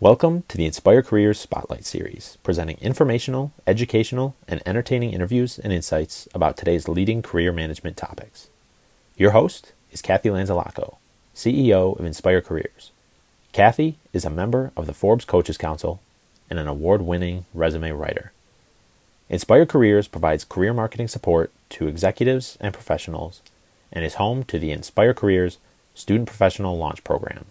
Welcome 0.00 0.44
to 0.46 0.56
the 0.56 0.64
Inspire 0.64 1.02
Careers 1.02 1.40
Spotlight 1.40 1.84
Series, 1.84 2.38
presenting 2.44 2.78
informational, 2.78 3.50
educational, 3.66 4.36
and 4.46 4.62
entertaining 4.64 5.12
interviews 5.12 5.58
and 5.58 5.72
insights 5.72 6.28
about 6.32 6.56
today's 6.56 6.86
leading 6.86 7.20
career 7.20 7.50
management 7.50 7.96
topics. 7.96 8.48
Your 9.16 9.32
host 9.32 9.72
is 9.90 10.00
Cathy 10.00 10.28
Lanzalaco, 10.28 10.98
CEO 11.34 11.98
of 11.98 12.04
Inspire 12.04 12.40
Careers. 12.40 12.92
Cathy 13.50 13.98
is 14.12 14.24
a 14.24 14.30
member 14.30 14.70
of 14.76 14.86
the 14.86 14.94
Forbes 14.94 15.24
Coaches 15.24 15.58
Council 15.58 16.00
and 16.48 16.60
an 16.60 16.68
award 16.68 17.02
winning 17.02 17.46
resume 17.52 17.90
writer. 17.90 18.30
Inspire 19.28 19.66
Careers 19.66 20.06
provides 20.06 20.44
career 20.44 20.72
marketing 20.72 21.08
support 21.08 21.50
to 21.70 21.88
executives 21.88 22.56
and 22.60 22.72
professionals 22.72 23.42
and 23.90 24.04
is 24.04 24.14
home 24.14 24.44
to 24.44 24.60
the 24.60 24.70
Inspire 24.70 25.12
Careers 25.12 25.58
Student 25.96 26.28
Professional 26.28 26.78
Launch 26.78 27.02
Program, 27.02 27.46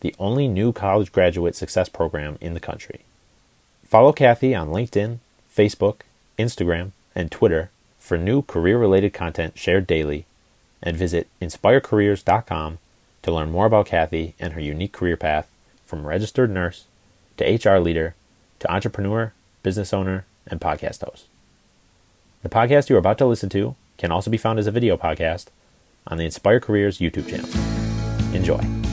the 0.00 0.14
only 0.18 0.48
new 0.48 0.72
college 0.72 1.12
graduate 1.12 1.56
success 1.56 1.88
program 1.88 2.38
in 2.40 2.54
the 2.54 2.60
country. 2.60 3.00
Follow 3.84 4.12
Cathy 4.12 4.54
on 4.54 4.68
LinkedIn, 4.68 5.18
Facebook, 5.54 6.00
Instagram, 6.38 6.92
and 7.14 7.30
Twitter 7.30 7.70
for 7.98 8.16
new 8.16 8.42
career 8.42 8.78
related 8.78 9.12
content 9.12 9.58
shared 9.58 9.86
daily, 9.86 10.24
and 10.82 10.96
visit 10.96 11.26
inspirecareers.com 11.42 12.78
to 13.22 13.32
learn 13.32 13.50
more 13.50 13.66
about 13.66 13.86
Cathy 13.86 14.34
and 14.38 14.52
her 14.52 14.60
unique 14.60 14.92
career 14.92 15.16
path 15.16 15.48
from 15.84 16.06
registered 16.06 16.50
nurse 16.50 16.84
to 17.36 17.44
HR 17.44 17.78
leader 17.78 18.14
to 18.60 18.72
entrepreneur, 18.72 19.32
business 19.62 19.92
owner, 19.92 20.24
and 20.46 20.60
podcast 20.60 21.04
host. 21.04 21.26
The 22.42 22.48
podcast 22.48 22.88
you 22.88 22.96
are 22.96 23.00
about 23.00 23.18
to 23.18 23.26
listen 23.26 23.48
to 23.50 23.74
can 23.96 24.12
also 24.12 24.30
be 24.30 24.38
found 24.38 24.58
as 24.58 24.66
a 24.66 24.72
video 24.72 24.96
podcast 24.96 25.46
on 26.06 26.18
the 26.18 26.24
Inspire 26.24 26.60
Careers 26.60 26.98
YouTube 26.98 27.28
channel. 27.28 27.48
Enjoy. 28.34 28.87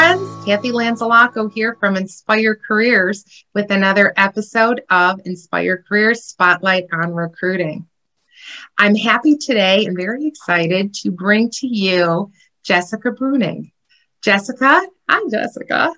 Friends. 0.00 0.46
Cathy 0.46 0.70
Lanzalaco 0.70 1.52
here 1.52 1.76
from 1.78 1.94
Inspire 1.94 2.54
Careers 2.54 3.44
with 3.54 3.70
another 3.70 4.14
episode 4.16 4.80
of 4.88 5.20
Inspire 5.26 5.84
Careers 5.86 6.24
Spotlight 6.24 6.86
on 6.90 7.12
Recruiting. 7.12 7.86
I'm 8.78 8.94
happy 8.94 9.36
today 9.36 9.84
and 9.84 9.94
very 9.94 10.26
excited 10.26 10.94
to 11.02 11.10
bring 11.10 11.50
to 11.50 11.66
you 11.66 12.32
Jessica 12.62 13.10
Breunig. 13.10 13.72
Jessica, 14.22 14.80
hi, 15.06 15.28
Jessica. 15.30 15.92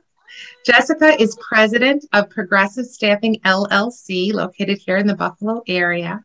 Jessica 0.66 1.22
is 1.22 1.38
president 1.40 2.04
of 2.12 2.28
Progressive 2.28 2.86
Staffing 2.86 3.36
LLC, 3.44 4.32
located 4.32 4.78
here 4.78 4.96
in 4.96 5.06
the 5.06 5.14
Buffalo 5.14 5.62
area. 5.68 6.24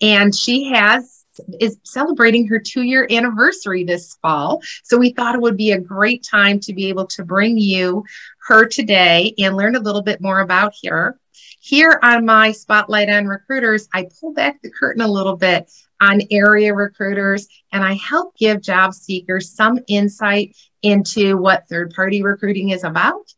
And 0.00 0.34
she 0.34 0.72
has 0.72 1.21
is 1.60 1.78
celebrating 1.84 2.46
her 2.48 2.58
two 2.58 2.82
year 2.82 3.06
anniversary 3.10 3.84
this 3.84 4.16
fall. 4.22 4.60
So 4.84 4.98
we 4.98 5.10
thought 5.10 5.34
it 5.34 5.40
would 5.40 5.56
be 5.56 5.72
a 5.72 5.80
great 5.80 6.26
time 6.28 6.60
to 6.60 6.72
be 6.72 6.88
able 6.88 7.06
to 7.08 7.24
bring 7.24 7.58
you 7.58 8.04
her 8.48 8.66
today 8.66 9.34
and 9.38 9.56
learn 9.56 9.76
a 9.76 9.80
little 9.80 10.02
bit 10.02 10.20
more 10.20 10.40
about 10.40 10.74
her. 10.84 11.18
Here 11.60 11.98
on 12.02 12.26
my 12.26 12.52
Spotlight 12.52 13.08
on 13.08 13.26
Recruiters, 13.26 13.88
I 13.94 14.08
pull 14.20 14.32
back 14.32 14.60
the 14.62 14.70
curtain 14.70 15.02
a 15.02 15.08
little 15.08 15.36
bit 15.36 15.70
on 16.00 16.20
area 16.32 16.74
recruiters 16.74 17.46
and 17.72 17.84
I 17.84 17.94
help 17.94 18.36
give 18.36 18.60
job 18.60 18.92
seekers 18.92 19.54
some 19.54 19.78
insight 19.86 20.56
into 20.82 21.36
what 21.36 21.68
third 21.68 21.94
party 21.94 22.22
recruiting 22.22 22.70
is 22.70 22.82
about 22.82 23.32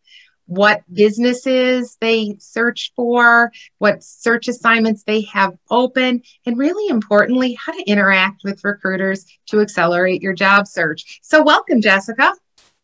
what 0.46 0.82
businesses 0.92 1.96
they 2.00 2.36
search 2.38 2.92
for, 2.94 3.50
what 3.78 4.02
search 4.02 4.48
assignments 4.48 5.04
they 5.04 5.22
have 5.22 5.56
open, 5.70 6.22
and 6.46 6.58
really 6.58 6.88
importantly, 6.88 7.54
how 7.54 7.72
to 7.72 7.82
interact 7.84 8.42
with 8.44 8.64
recruiters 8.64 9.24
to 9.46 9.60
accelerate 9.60 10.22
your 10.22 10.34
job 10.34 10.66
search. 10.66 11.20
So, 11.22 11.42
welcome, 11.42 11.80
Jessica. 11.80 12.32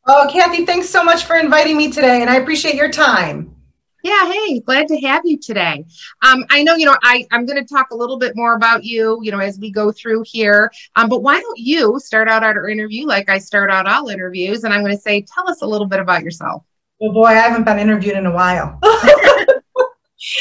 Oh, 0.07 0.29
Cathy, 0.33 0.65
thanks 0.65 0.89
so 0.89 1.05
much 1.05 1.25
for 1.25 1.37
inviting 1.37 1.77
me 1.77 1.93
today, 1.93 2.21
and 2.23 2.31
I 2.31 2.37
appreciate 2.37 2.75
your 2.75 2.91
time. 2.91 3.55
Yeah, 4.03 4.33
hey, 4.33 4.61
glad 4.61 4.89
to 4.89 5.01
have 5.03 5.23
you 5.25 5.39
today. 5.39 5.85
Um, 6.23 6.45
I 6.49 6.63
know, 6.63 6.75
you 6.75 6.87
know, 6.87 6.97
I, 7.03 7.27
I'm 7.31 7.45
going 7.45 7.63
to 7.63 7.69
talk 7.69 7.91
a 7.91 7.95
little 7.97 8.19
bit 8.19 8.35
more 8.35 8.55
about 8.55 8.83
you, 8.83 9.19
you 9.23 9.31
know, 9.31 9.41
as 9.41 9.59
we 9.59 9.71
go 9.71 9.93
through 9.93 10.25
here. 10.27 10.73
Um, 10.97 11.11
but 11.11 11.23
why 11.23 11.39
don't 11.39 11.59
you 11.59 12.01
start 12.01 12.27
out 12.27 12.43
our 12.43 12.69
interview 12.69 13.07
like 13.07 13.29
I 13.29 13.37
start 13.39 13.71
out 13.71 13.87
all 13.87 14.09
interviews? 14.09 14.65
And 14.65 14.73
I'm 14.73 14.81
going 14.81 14.97
to 14.97 15.03
say, 15.03 15.21
tell 15.23 15.51
us 15.51 15.61
a 15.61 15.67
little 15.67 15.87
bit 15.87 16.01
about 16.01 16.23
yourself. 16.23 16.65
Oh 17.03 17.13
boy, 17.13 17.27
I 17.27 17.35
haven't 17.35 17.65
been 17.65 17.79
interviewed 17.79 18.17
in 18.17 18.27
a 18.27 18.33
while. 18.33 18.79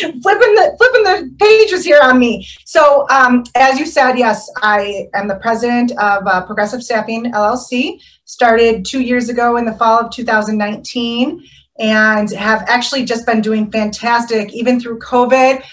flipping 0.02 0.56
the 0.56 0.76
flipping 0.78 1.04
the 1.04 1.36
pages 1.40 1.86
here 1.86 2.00
on 2.04 2.20
me. 2.20 2.46
So, 2.66 3.08
um, 3.10 3.46
as 3.56 3.80
you 3.80 3.86
said, 3.86 4.18
yes, 4.18 4.50
I 4.62 5.08
am 5.14 5.28
the 5.28 5.36
president 5.36 5.92
of 5.92 6.28
uh, 6.28 6.46
Progressive 6.46 6.84
Staffing 6.84 7.32
LLC. 7.32 8.02
Started 8.26 8.86
two 8.86 9.02
years 9.02 9.30
ago 9.30 9.58
in 9.58 9.66
the 9.66 9.74
fall 9.74 10.00
of 10.00 10.12
2019, 10.12 11.44
and 11.80 12.30
have 12.32 12.64
actually 12.68 13.06
just 13.06 13.26
been 13.26 13.42
doing 13.42 13.72
fantastic, 13.72 14.54
even 14.54 14.80
through 14.80 15.00
COVID. 15.00 15.64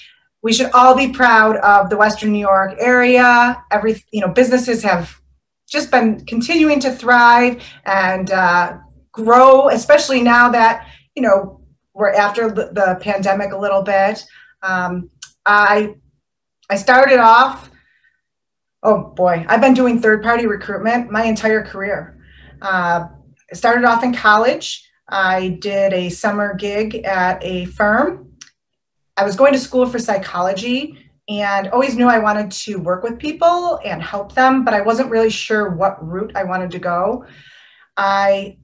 We 0.43 0.53
should 0.53 0.71
all 0.73 0.95
be 0.95 1.09
proud 1.09 1.57
of 1.57 1.91
the 1.91 1.97
Western 1.97 2.33
New 2.33 2.39
York 2.39 2.77
area. 2.79 3.61
Every 3.73 4.03
you 4.13 4.21
know, 4.21 4.29
businesses 4.29 4.85
have 4.85 5.21
just 5.69 5.91
been 5.91 6.25
continuing 6.27 6.79
to 6.79 6.93
thrive 6.93 7.61
and 7.85 8.31
uh, 8.31 8.79
grow, 9.17 9.69
especially 9.69 10.23
now 10.23 10.49
that 10.51 10.87
you 11.15 11.23
know 11.23 11.61
we're 11.95 12.13
after 12.13 12.51
the, 12.51 12.99
pandemic 13.01 13.53
a 13.53 13.59
little 13.59 13.83
bit. 13.83 14.23
Um, 14.63 15.11
I 15.45 15.95
I 16.71 16.77
started 16.77 17.19
off. 17.19 17.71
Oh 18.83 19.13
boy, 19.17 19.45
I've 19.49 19.61
been 19.61 19.75
doing 19.75 20.01
third 20.01 20.23
party 20.23 20.47
recruitment 20.47 21.11
my 21.11 21.25
entire 21.25 21.65
career. 21.65 22.21
Uh, 22.63 23.07
I 23.51 23.55
started 23.55 23.85
off 23.85 24.05
in 24.05 24.15
college. 24.15 24.89
I 25.09 25.59
did 25.61 25.93
a 25.93 26.09
summer 26.09 26.55
gig 26.55 26.97
at 27.05 27.43
a 27.43 27.67
firm. 27.67 28.33
I 29.17 29.25
was 29.25 29.37
going 29.37 29.53
to 29.55 29.59
school 29.59 29.87
for 29.87 29.99
psychology 29.99 30.99
and 31.29 31.69
always 31.69 31.97
knew 31.97 32.07
I 32.07 32.19
wanted 32.19 32.51
to 32.51 32.77
work 32.77 33.03
with 33.03 33.19
people 33.19 33.81
and 33.85 34.03
help 34.03 34.35
them, 34.35 34.65
but 34.65 34.75
I 34.75 34.81
wasn't 34.81 35.11
really 35.11 35.31
sure 35.31 35.71
what 35.71 36.05
route 36.05 36.33
I 36.35 36.45
wanted 36.45 36.71
to 36.73 36.79
go. 36.79 37.25
I 37.97 38.59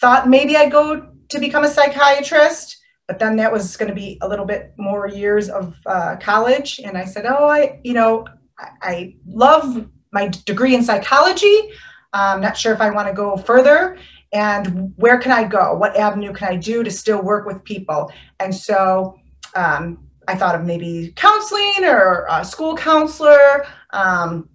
thought 0.00 0.28
maybe 0.28 0.56
I'd 0.56 0.72
go 0.72 1.08
to 1.28 1.38
become 1.40 1.64
a 1.64 1.68
psychiatrist, 1.68 2.76
but 3.08 3.18
then 3.18 3.36
that 3.36 3.52
was 3.52 3.76
going 3.76 3.88
to 3.88 3.94
be 3.94 4.18
a 4.22 4.28
little 4.28 4.44
bit 4.44 4.74
more 4.78 5.08
years 5.08 5.48
of 5.48 5.74
uh, 5.86 6.16
college. 6.20 6.80
And 6.84 6.96
I 6.96 7.04
said, 7.04 7.24
oh, 7.26 7.48
I, 7.48 7.80
you 7.84 7.94
know, 7.94 8.26
I, 8.58 8.68
I 8.82 9.14
love 9.26 9.88
my 10.12 10.28
degree 10.44 10.74
in 10.74 10.82
psychology. 10.82 11.70
I'm 12.12 12.40
not 12.40 12.56
sure 12.56 12.72
if 12.72 12.80
I 12.80 12.90
want 12.90 13.08
to 13.08 13.14
go 13.14 13.36
further. 13.36 13.98
And 14.32 14.92
where 14.96 15.18
can 15.18 15.32
I 15.32 15.44
go? 15.44 15.74
What 15.74 15.96
avenue 15.96 16.32
can 16.32 16.48
I 16.48 16.56
do 16.56 16.82
to 16.82 16.90
still 16.90 17.22
work 17.22 17.46
with 17.46 17.62
people? 17.64 18.10
And 18.40 18.54
so 18.54 19.18
um, 19.54 20.06
I 20.28 20.34
thought 20.34 20.54
of 20.54 20.64
maybe 20.64 21.12
counseling 21.16 21.84
or 21.84 22.26
a 22.28 22.44
school 22.44 22.76
counselor. 22.76 23.66
Um, 23.90 24.48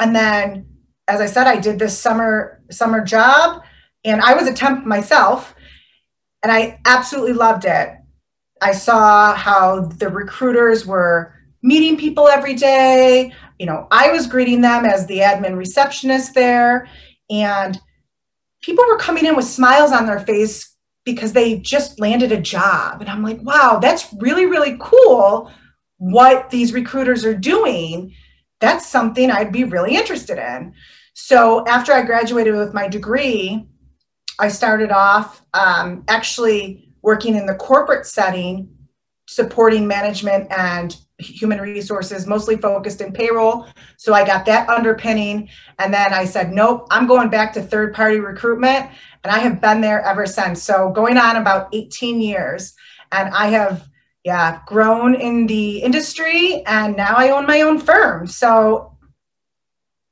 and 0.00 0.14
then, 0.14 0.66
as 1.08 1.20
I 1.20 1.26
said, 1.26 1.46
I 1.46 1.56
did 1.56 1.78
this 1.78 1.98
summer 1.98 2.62
summer 2.70 3.02
job 3.04 3.62
and 4.04 4.20
I 4.20 4.34
was 4.34 4.46
a 4.46 4.54
temp 4.54 4.86
myself, 4.86 5.54
and 6.42 6.52
I 6.52 6.80
absolutely 6.84 7.32
loved 7.32 7.64
it. 7.64 7.90
I 8.60 8.72
saw 8.72 9.34
how 9.34 9.86
the 9.86 10.08
recruiters 10.08 10.86
were 10.86 11.34
meeting 11.62 11.96
people 11.96 12.28
every 12.28 12.54
day. 12.54 13.32
You 13.58 13.66
know, 13.66 13.86
I 13.90 14.10
was 14.10 14.26
greeting 14.26 14.60
them 14.60 14.84
as 14.84 15.06
the 15.06 15.18
admin 15.18 15.56
receptionist 15.56 16.34
there, 16.34 16.88
and 17.30 17.80
people 18.62 18.84
were 18.88 18.98
coming 18.98 19.26
in 19.26 19.36
with 19.36 19.44
smiles 19.44 19.92
on 19.92 20.06
their 20.06 20.20
face 20.20 20.74
because 21.04 21.32
they 21.32 21.58
just 21.58 22.00
landed 22.00 22.32
a 22.32 22.40
job. 22.40 23.00
And 23.00 23.10
I'm 23.10 23.22
like, 23.22 23.40
wow, 23.42 23.78
that's 23.80 24.12
really, 24.20 24.46
really 24.46 24.76
cool 24.80 25.50
what 25.98 26.50
these 26.50 26.72
recruiters 26.72 27.24
are 27.24 27.34
doing. 27.34 28.14
That's 28.60 28.86
something 28.86 29.30
I'd 29.30 29.52
be 29.52 29.64
really 29.64 29.96
interested 29.96 30.38
in. 30.38 30.72
So 31.12 31.66
after 31.66 31.92
I 31.92 32.02
graduated 32.02 32.54
with 32.54 32.74
my 32.74 32.88
degree, 32.88 33.68
I 34.38 34.48
started 34.48 34.90
off 34.90 35.44
um, 35.54 36.04
actually 36.08 36.92
working 37.02 37.36
in 37.36 37.46
the 37.46 37.54
corporate 37.54 38.06
setting, 38.06 38.68
supporting 39.26 39.86
management 39.86 40.50
and 40.50 40.96
human 41.18 41.60
resources, 41.60 42.26
mostly 42.26 42.56
focused 42.56 43.00
in 43.00 43.12
payroll. 43.12 43.66
So 43.96 44.12
I 44.14 44.26
got 44.26 44.44
that 44.46 44.68
underpinning. 44.68 45.48
And 45.78 45.94
then 45.94 46.12
I 46.12 46.24
said, 46.24 46.52
nope, 46.52 46.86
I'm 46.90 47.06
going 47.06 47.30
back 47.30 47.52
to 47.54 47.62
third 47.62 47.94
party 47.94 48.18
recruitment. 48.18 48.90
And 49.22 49.32
I 49.32 49.38
have 49.38 49.60
been 49.60 49.80
there 49.80 50.02
ever 50.02 50.26
since. 50.26 50.62
So 50.62 50.90
going 50.90 51.16
on 51.16 51.36
about 51.36 51.68
18 51.72 52.20
years. 52.20 52.74
And 53.12 53.32
I 53.32 53.48
have 53.48 53.88
yeah, 54.24 54.60
grown 54.66 55.14
in 55.14 55.46
the 55.46 55.82
industry 55.82 56.64
and 56.66 56.96
now 56.96 57.14
I 57.14 57.28
own 57.28 57.46
my 57.46 57.60
own 57.60 57.78
firm. 57.78 58.26
So, 58.26 58.96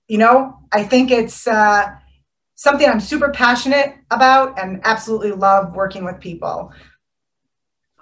you 0.06 0.18
know, 0.18 0.58
I 0.70 0.82
think 0.82 1.10
it's 1.10 1.46
uh, 1.46 1.96
something 2.54 2.88
I'm 2.88 3.00
super 3.00 3.30
passionate 3.30 3.96
about 4.10 4.58
and 4.58 4.80
absolutely 4.84 5.32
love 5.32 5.74
working 5.74 6.04
with 6.04 6.20
people. 6.20 6.72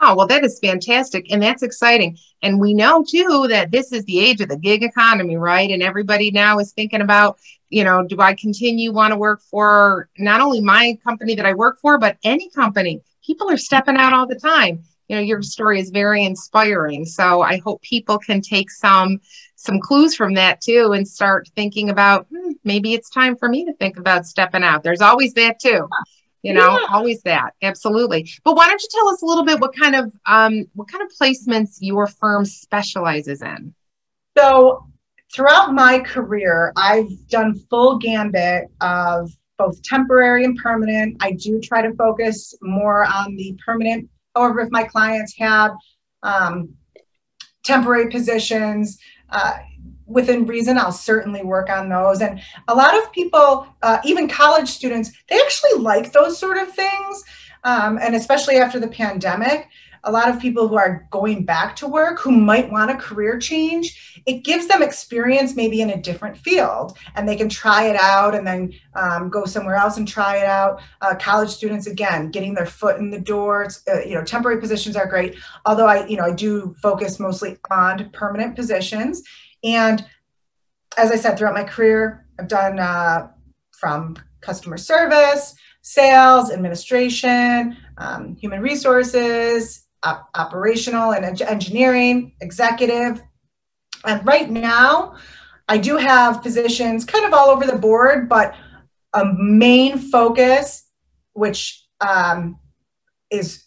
Oh, 0.03 0.15
well, 0.15 0.27
that 0.29 0.45
is 0.45 0.59
fantastic. 0.59 1.31
And 1.31 1.43
that's 1.43 1.63
exciting. 1.63 2.17
And 2.43 2.59
we 2.59 2.73
know 2.73 3.05
too 3.07 3.47
that 3.51 3.71
this 3.71 3.93
is 3.93 4.05
the 4.05 4.19
age 4.19 4.41
of 4.41 4.49
the 4.49 4.57
gig 4.57 4.83
economy, 4.83 5.37
right? 5.37 5.71
And 5.71 5.83
everybody 5.83 6.31
now 6.31 6.59
is 6.59 6.73
thinking 6.73 7.03
about, 7.03 7.39
you 7.69 7.85
know, 7.85 8.07
do 8.07 8.19
I 8.19 8.35
continue 8.35 8.93
want 8.93 9.13
to 9.13 9.19
work 9.19 9.43
for 9.43 10.09
not 10.19 10.41
only 10.41 10.63
my 10.63 10.99
company 11.05 11.35
that 11.35 11.45
I 11.45 11.53
work 11.53 11.79
for, 11.81 11.99
but 11.99 12.17
any 12.25 12.49
company? 12.51 13.03
People 13.25 13.51
are 13.51 13.59
stepping 13.59 13.97
out 13.97 14.15
all 14.15 14.27
the 14.27 14.39
time. 14.39 14.83
You 15.09 15.17
know, 15.17 15.23
your 15.23 15.43
story 15.43 15.79
is 15.81 15.91
very 15.91 16.25
inspiring. 16.25 17.05
So 17.05 17.43
I 17.43 17.59
hope 17.59 17.83
people 17.83 18.19
can 18.19 18.41
take 18.41 18.71
some 18.71 19.21
some 19.61 19.79
clues 19.79 20.15
from 20.15 20.33
that 20.35 20.61
too 20.63 20.93
and 20.93 21.07
start 21.07 21.47
thinking 21.55 21.91
about 21.91 22.27
hmm, 22.35 22.53
maybe 22.65 22.95
it's 22.95 23.11
time 23.11 23.37
for 23.37 23.49
me 23.49 23.67
to 23.67 23.75
think 23.75 23.99
about 23.99 24.27
stepping 24.27 24.63
out. 24.63 24.83
There's 24.83 25.03
always 25.03 25.35
that 25.35 25.61
too 25.61 25.87
you 26.43 26.55
know 26.55 26.79
yeah. 26.79 26.87
always 26.91 27.23
that 27.23 27.53
absolutely 27.63 28.29
but 28.45 28.57
why 28.57 28.67
don't 28.67 28.81
you 28.81 28.89
tell 28.91 29.09
us 29.09 29.23
a 29.23 29.27
little 29.27 29.45
bit 29.45 29.61
what 29.61 29.75
kind 29.77 29.95
of 29.95 30.13
um, 30.27 30.65
what 30.75 30.89
kind 30.89 31.03
of 31.03 31.11
placements 31.21 31.77
your 31.81 32.07
firm 32.07 32.45
specializes 32.45 33.43
in 33.43 33.75
so 34.37 34.87
throughout 35.35 35.75
my 35.75 35.99
career 35.99 36.73
i've 36.77 37.11
done 37.29 37.55
full 37.69 37.99
gambit 37.99 38.65
of 38.81 39.31
both 39.59 39.83
temporary 39.83 40.45
and 40.45 40.57
permanent 40.57 41.17
i 41.21 41.33
do 41.33 41.61
try 41.61 41.83
to 41.83 41.95
focus 41.95 42.55
more 42.63 43.05
on 43.05 43.37
the 43.37 43.57
permanent 43.65 44.09
however 44.35 44.61
if 44.61 44.71
my 44.71 44.85
clients 44.85 45.35
have 45.39 45.73
um, 46.23 46.69
temporary 47.65 48.09
positions 48.11 48.99
uh, 49.31 49.59
within 50.07 50.47
reason, 50.47 50.77
I'll 50.77 50.93
certainly 50.93 51.43
work 51.43 51.71
on 51.71 51.89
those. 51.89 52.21
And 52.21 52.41
a 52.69 52.75
lot 52.75 52.97
of 52.97 53.13
people, 53.13 53.67
uh, 53.83 53.99
even 54.05 54.29
college 54.29 54.69
students, 54.69 55.13
they 55.29 55.37
actually 55.37 55.81
like 55.81 56.13
those 56.13 56.39
sort 56.39 56.59
of 56.59 56.73
things. 56.73 57.25
Um, 57.63 57.99
and 58.01 58.15
especially 58.15 58.57
after 58.57 58.81
the 58.81 58.89
pandemic, 58.89 59.69
a 60.05 60.13
lot 60.13 60.29
of 60.29 60.41
people 60.41 60.67
who 60.69 60.77
are 60.77 61.07
going 61.11 61.45
back 61.45 61.77
to 61.77 61.87
work 61.87 62.19
who 62.21 62.31
might 62.31 62.71
want 62.71 62.91
a 62.91 62.97
career 62.97 63.39
change, 63.39 64.23
it 64.27 64.45
gives 64.45 64.67
them 64.67 64.83
experience 64.83 65.57
maybe 65.57 65.81
in 65.81 65.91
a 65.91 66.01
different 66.01 66.37
field 66.37 66.97
and 67.15 67.29
they 67.29 67.37
can 67.37 67.49
try 67.49 67.85
it 67.85 67.97
out 67.97 68.35
and 68.35 68.47
then 68.47 68.73
um, 68.95 69.29
go 69.29 69.45
somewhere 69.45 69.77
else 69.77 69.97
and 69.97 70.09
try 70.09 70.37
it 70.39 70.47
out. 70.47 70.81
Uh, 71.01 71.15
college 71.15 71.51
students, 71.51 71.87
again, 71.87 72.31
getting 72.31 72.55
their 72.55 72.67
foot 72.67 72.99
in 72.99 73.11
the 73.11 73.21
door. 73.21 73.69
Uh, 73.93 74.01
you 74.01 74.15
know, 74.15 74.25
temporary 74.25 74.61
positions 74.61 74.97
are 74.97 75.07
great. 75.07 75.37
Although 75.67 75.87
I, 75.87 76.07
you 76.07 76.17
know, 76.17 76.25
I 76.25 76.33
do 76.33 76.75
focus 76.81 77.21
mostly 77.21 77.59
on 77.71 78.11
permanent 78.11 78.57
positions 78.57 79.23
and 79.63 80.05
as 80.97 81.11
I 81.11 81.17
said, 81.17 81.39
throughout 81.39 81.55
my 81.55 81.65
career, 81.65 82.27
I've 82.39 82.49
done 82.49 82.79
uh, 82.79 83.29
from 83.73 84.17
customer 84.41 84.77
service, 84.77 85.55
sales, 85.83 86.51
administration, 86.51 87.77
um, 87.99 88.37
human 88.37 88.61
resources, 88.61 89.87
op- 90.03 90.29
operational 90.35 91.13
and 91.13 91.41
engineering, 91.43 92.33
executive. 92.41 93.23
And 94.05 94.25
right 94.27 94.51
now, 94.51 95.17
I 95.69 95.79
do 95.79 95.97
have 95.97 96.43
positions 96.43 97.05
kind 97.05 97.25
of 97.25 97.33
all 97.33 97.49
over 97.49 97.67
the 97.67 97.77
board, 97.77 98.29
but 98.29 98.55
a 99.13 99.25
main 99.25 99.99
focus, 99.99 100.89
which 101.35 101.85
um, 102.01 102.59
is 103.31 103.65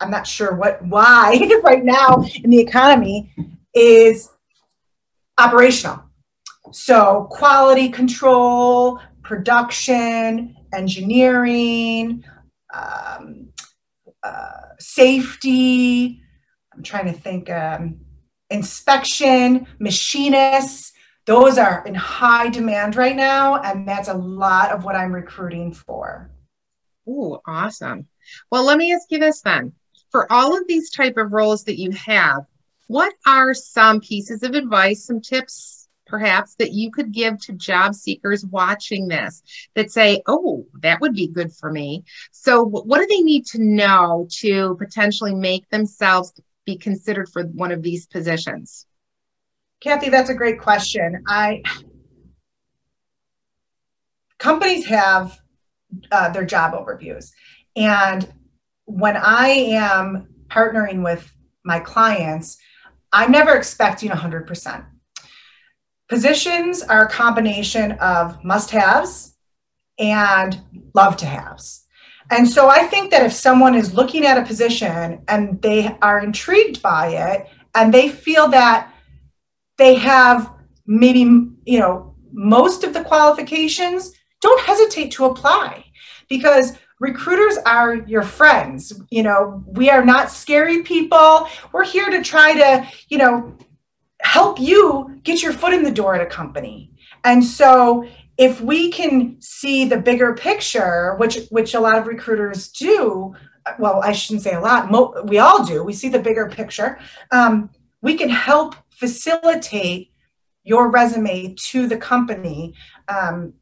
I'm 0.00 0.10
not 0.10 0.26
sure 0.26 0.54
what 0.54 0.84
why 0.84 1.38
right 1.64 1.84
now 1.84 2.24
in 2.42 2.50
the 2.50 2.60
economy, 2.60 3.32
is 3.74 4.30
operational. 5.38 6.02
So 6.72 7.26
quality 7.30 7.88
control, 7.88 9.00
production, 9.22 10.56
engineering, 10.72 12.24
um, 12.72 13.39
uh, 14.22 14.74
safety. 14.78 16.22
I'm 16.72 16.82
trying 16.82 17.06
to 17.06 17.18
think. 17.18 17.50
Um, 17.50 18.00
inspection, 18.50 19.66
machinists. 19.78 20.92
Those 21.26 21.58
are 21.58 21.84
in 21.86 21.94
high 21.94 22.48
demand 22.48 22.96
right 22.96 23.14
now, 23.14 23.62
and 23.62 23.86
that's 23.86 24.08
a 24.08 24.14
lot 24.14 24.72
of 24.72 24.84
what 24.84 24.96
I'm 24.96 25.12
recruiting 25.12 25.72
for. 25.72 26.30
Ooh, 27.08 27.38
awesome. 27.46 28.08
Well, 28.50 28.64
let 28.64 28.78
me 28.78 28.92
ask 28.92 29.06
you 29.10 29.18
this 29.18 29.40
then. 29.42 29.72
For 30.10 30.30
all 30.32 30.56
of 30.56 30.66
these 30.66 30.90
type 30.90 31.16
of 31.16 31.32
roles 31.32 31.64
that 31.64 31.78
you 31.78 31.92
have, 31.92 32.44
what 32.88 33.14
are 33.26 33.54
some 33.54 34.00
pieces 34.00 34.42
of 34.42 34.54
advice, 34.54 35.04
some 35.04 35.20
tips, 35.20 35.79
perhaps, 36.10 36.56
that 36.56 36.72
you 36.72 36.90
could 36.90 37.12
give 37.12 37.40
to 37.40 37.52
job 37.52 37.94
seekers 37.94 38.44
watching 38.44 39.08
this 39.08 39.42
that 39.74 39.90
say, 39.90 40.22
oh, 40.26 40.66
that 40.82 41.00
would 41.00 41.14
be 41.14 41.28
good 41.28 41.52
for 41.52 41.70
me? 41.72 42.04
So, 42.32 42.62
what 42.64 42.98
do 42.98 43.06
they 43.06 43.22
need 43.22 43.46
to 43.46 43.62
know 43.62 44.26
to 44.40 44.76
potentially 44.78 45.34
make 45.34 45.68
themselves 45.70 46.32
be 46.66 46.76
considered 46.76 47.28
for 47.30 47.44
one 47.44 47.72
of 47.72 47.82
these 47.82 48.06
positions? 48.06 48.86
Cathy, 49.80 50.10
that's 50.10 50.28
a 50.28 50.34
great 50.34 50.60
question. 50.60 51.22
I 51.26 51.62
companies 54.38 54.86
have 54.86 55.38
uh, 56.10 56.28
their 56.30 56.44
job 56.44 56.74
overviews, 56.74 57.30
and 57.76 58.30
when 58.84 59.16
I 59.16 59.48
am 59.48 60.28
partnering 60.48 61.04
with 61.04 61.32
my 61.64 61.78
clients, 61.78 62.58
I'm 63.12 63.30
never 63.30 63.56
expecting 63.56 64.10
100%. 64.10 64.84
Positions 66.10 66.82
are 66.82 67.06
a 67.06 67.08
combination 67.08 67.92
of 67.92 68.44
must 68.44 68.70
haves 68.70 69.36
and 69.96 70.60
love 70.92 71.16
to 71.18 71.24
haves. 71.24 71.86
And 72.32 72.48
so 72.48 72.68
I 72.68 72.82
think 72.82 73.12
that 73.12 73.24
if 73.24 73.32
someone 73.32 73.76
is 73.76 73.94
looking 73.94 74.26
at 74.26 74.36
a 74.36 74.44
position 74.44 75.22
and 75.28 75.62
they 75.62 75.96
are 76.02 76.18
intrigued 76.18 76.82
by 76.82 77.08
it 77.10 77.48
and 77.76 77.94
they 77.94 78.08
feel 78.08 78.48
that 78.48 78.92
they 79.78 79.94
have 79.94 80.52
maybe, 80.84 81.20
you 81.64 81.78
know, 81.78 82.16
most 82.32 82.82
of 82.82 82.92
the 82.92 83.04
qualifications, 83.04 84.12
don't 84.40 84.60
hesitate 84.62 85.12
to 85.12 85.26
apply 85.26 85.84
because 86.28 86.76
recruiters 86.98 87.56
are 87.66 87.94
your 87.94 88.22
friends. 88.22 88.92
You 89.10 89.22
know, 89.22 89.62
we 89.66 89.90
are 89.90 90.04
not 90.04 90.30
scary 90.30 90.82
people. 90.82 91.46
We're 91.72 91.84
here 91.84 92.10
to 92.10 92.22
try 92.22 92.54
to, 92.54 92.88
you 93.08 93.18
know, 93.18 93.56
help 94.22 94.60
you 94.60 95.20
get 95.22 95.42
your 95.42 95.52
foot 95.52 95.72
in 95.72 95.82
the 95.82 95.90
door 95.90 96.14
at 96.14 96.20
a 96.20 96.26
company. 96.26 96.92
And 97.24 97.44
so 97.44 98.06
if 98.38 98.60
we 98.60 98.90
can 98.90 99.40
see 99.40 99.84
the 99.84 99.98
bigger 99.98 100.34
picture, 100.34 101.14
which 101.16 101.46
which 101.50 101.74
a 101.74 101.80
lot 101.80 101.98
of 101.98 102.06
recruiters 102.06 102.68
do, 102.68 103.34
well, 103.78 104.00
I 104.02 104.12
shouldn't 104.12 104.42
say 104.42 104.54
a 104.54 104.60
lot, 104.60 104.90
mo- 104.90 105.22
we 105.24 105.38
all 105.38 105.64
do. 105.64 105.82
We 105.82 105.92
see 105.92 106.08
the 106.08 106.18
bigger 106.18 106.48
picture. 106.48 106.98
Um, 107.30 107.70
we 108.00 108.14
can 108.14 108.30
help 108.30 108.74
facilitate 108.90 110.12
your 110.64 110.90
resume 110.90 111.54
to 111.54 111.86
the 111.86 111.96
company 111.96 112.74
um, 113.08 113.54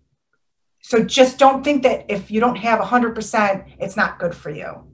so 0.88 1.04
just 1.04 1.38
don't 1.38 1.62
think 1.62 1.82
that 1.82 2.06
if 2.08 2.30
you 2.30 2.40
don't 2.40 2.56
have 2.56 2.80
100%, 2.80 3.64
it's 3.78 3.94
not 3.94 4.18
good 4.18 4.34
for 4.34 4.48
you. 4.48 4.86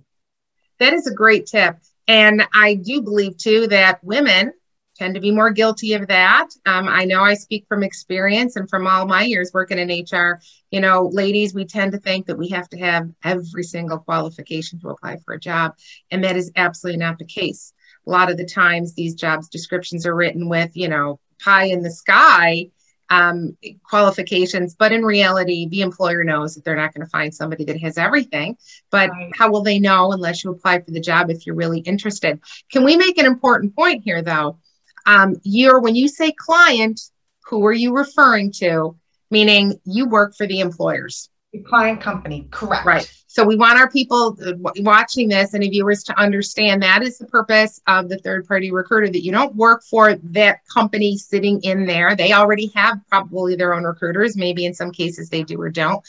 That 0.80 0.92
is 0.92 1.06
a 1.06 1.14
great 1.14 1.46
tip. 1.46 1.76
And 2.08 2.42
I 2.52 2.74
do 2.74 3.00
believe 3.00 3.36
too 3.36 3.68
that 3.68 4.02
women 4.02 4.52
tend 4.96 5.14
to 5.14 5.20
be 5.20 5.30
more 5.30 5.50
guilty 5.50 5.94
of 5.94 6.06
that. 6.08 6.48
Um, 6.66 6.88
I 6.88 7.04
know 7.04 7.22
I 7.22 7.34
speak 7.34 7.66
from 7.68 7.82
experience 7.82 8.56
and 8.56 8.68
from 8.68 8.86
all 8.86 9.06
my 9.06 9.22
years 9.22 9.50
working 9.52 9.78
in 9.78 9.88
HR. 9.88 10.40
You 10.70 10.80
know, 10.80 11.10
ladies, 11.12 11.54
we 11.54 11.64
tend 11.64 11.92
to 11.92 11.98
think 11.98 12.26
that 12.26 12.38
we 12.38 12.48
have 12.48 12.68
to 12.70 12.78
have 12.78 13.10
every 13.22 13.64
single 13.64 13.98
qualification 13.98 14.80
to 14.80 14.90
apply 14.90 15.18
for 15.24 15.34
a 15.34 15.40
job, 15.40 15.74
and 16.10 16.22
that 16.24 16.36
is 16.36 16.52
absolutely 16.56 16.98
not 16.98 17.18
the 17.18 17.24
case. 17.24 17.72
A 18.06 18.10
lot 18.10 18.30
of 18.30 18.36
the 18.36 18.46
times, 18.46 18.94
these 18.94 19.14
jobs 19.14 19.48
descriptions 19.48 20.06
are 20.06 20.14
written 20.14 20.48
with, 20.48 20.76
you 20.76 20.88
know, 20.88 21.20
pie 21.42 21.64
in 21.64 21.82
the 21.82 21.90
sky 21.90 22.70
um, 23.10 23.56
qualifications, 23.84 24.74
but 24.74 24.92
in 24.92 25.04
reality, 25.04 25.68
the 25.68 25.82
employer 25.82 26.24
knows 26.24 26.54
that 26.54 26.64
they're 26.64 26.76
not 26.76 26.94
going 26.94 27.04
to 27.04 27.10
find 27.10 27.34
somebody 27.34 27.64
that 27.64 27.80
has 27.80 27.98
everything. 27.98 28.56
But 28.90 29.10
right. 29.10 29.30
how 29.36 29.50
will 29.50 29.62
they 29.62 29.78
know 29.78 30.12
unless 30.12 30.42
you 30.42 30.50
apply 30.50 30.80
for 30.80 30.90
the 30.90 31.00
job 31.00 31.30
if 31.30 31.46
you're 31.46 31.54
really 31.54 31.80
interested? 31.80 32.40
Can 32.70 32.84
we 32.84 32.96
make 32.96 33.18
an 33.18 33.26
important 33.26 33.76
point 33.76 34.02
here, 34.04 34.22
though? 34.22 34.58
Um, 35.06 35.36
you're 35.42 35.80
when 35.80 35.94
you 35.94 36.08
say 36.08 36.32
client, 36.32 37.00
who 37.44 37.64
are 37.66 37.72
you 37.72 37.94
referring 37.94 38.52
to? 38.52 38.96
Meaning 39.30 39.80
you 39.84 40.06
work 40.06 40.36
for 40.36 40.46
the 40.46 40.60
employers. 40.60 41.28
The 41.52 41.60
client 41.60 42.00
company, 42.00 42.46
correct. 42.50 42.86
Right. 42.86 43.24
So 43.26 43.44
we 43.44 43.56
want 43.56 43.78
our 43.78 43.90
people 43.90 44.36
uh, 44.44 44.52
watching 44.76 45.28
this, 45.28 45.54
any 45.54 45.68
viewers, 45.68 46.04
to 46.04 46.16
understand 46.20 46.82
that 46.82 47.02
is 47.02 47.18
the 47.18 47.26
purpose 47.26 47.80
of 47.88 48.08
the 48.08 48.18
third 48.18 48.46
party 48.46 48.70
recruiter, 48.70 49.08
that 49.08 49.24
you 49.24 49.32
don't 49.32 49.56
work 49.56 49.82
for 49.82 50.14
that 50.14 50.60
company 50.72 51.16
sitting 51.16 51.60
in 51.62 51.84
there. 51.86 52.14
They 52.14 52.32
already 52.32 52.70
have 52.76 52.98
probably 53.08 53.56
their 53.56 53.74
own 53.74 53.82
recruiters. 53.82 54.36
Maybe 54.36 54.66
in 54.66 54.74
some 54.74 54.92
cases 54.92 55.30
they 55.30 55.42
do 55.42 55.60
or 55.60 55.70
don't. 55.70 56.00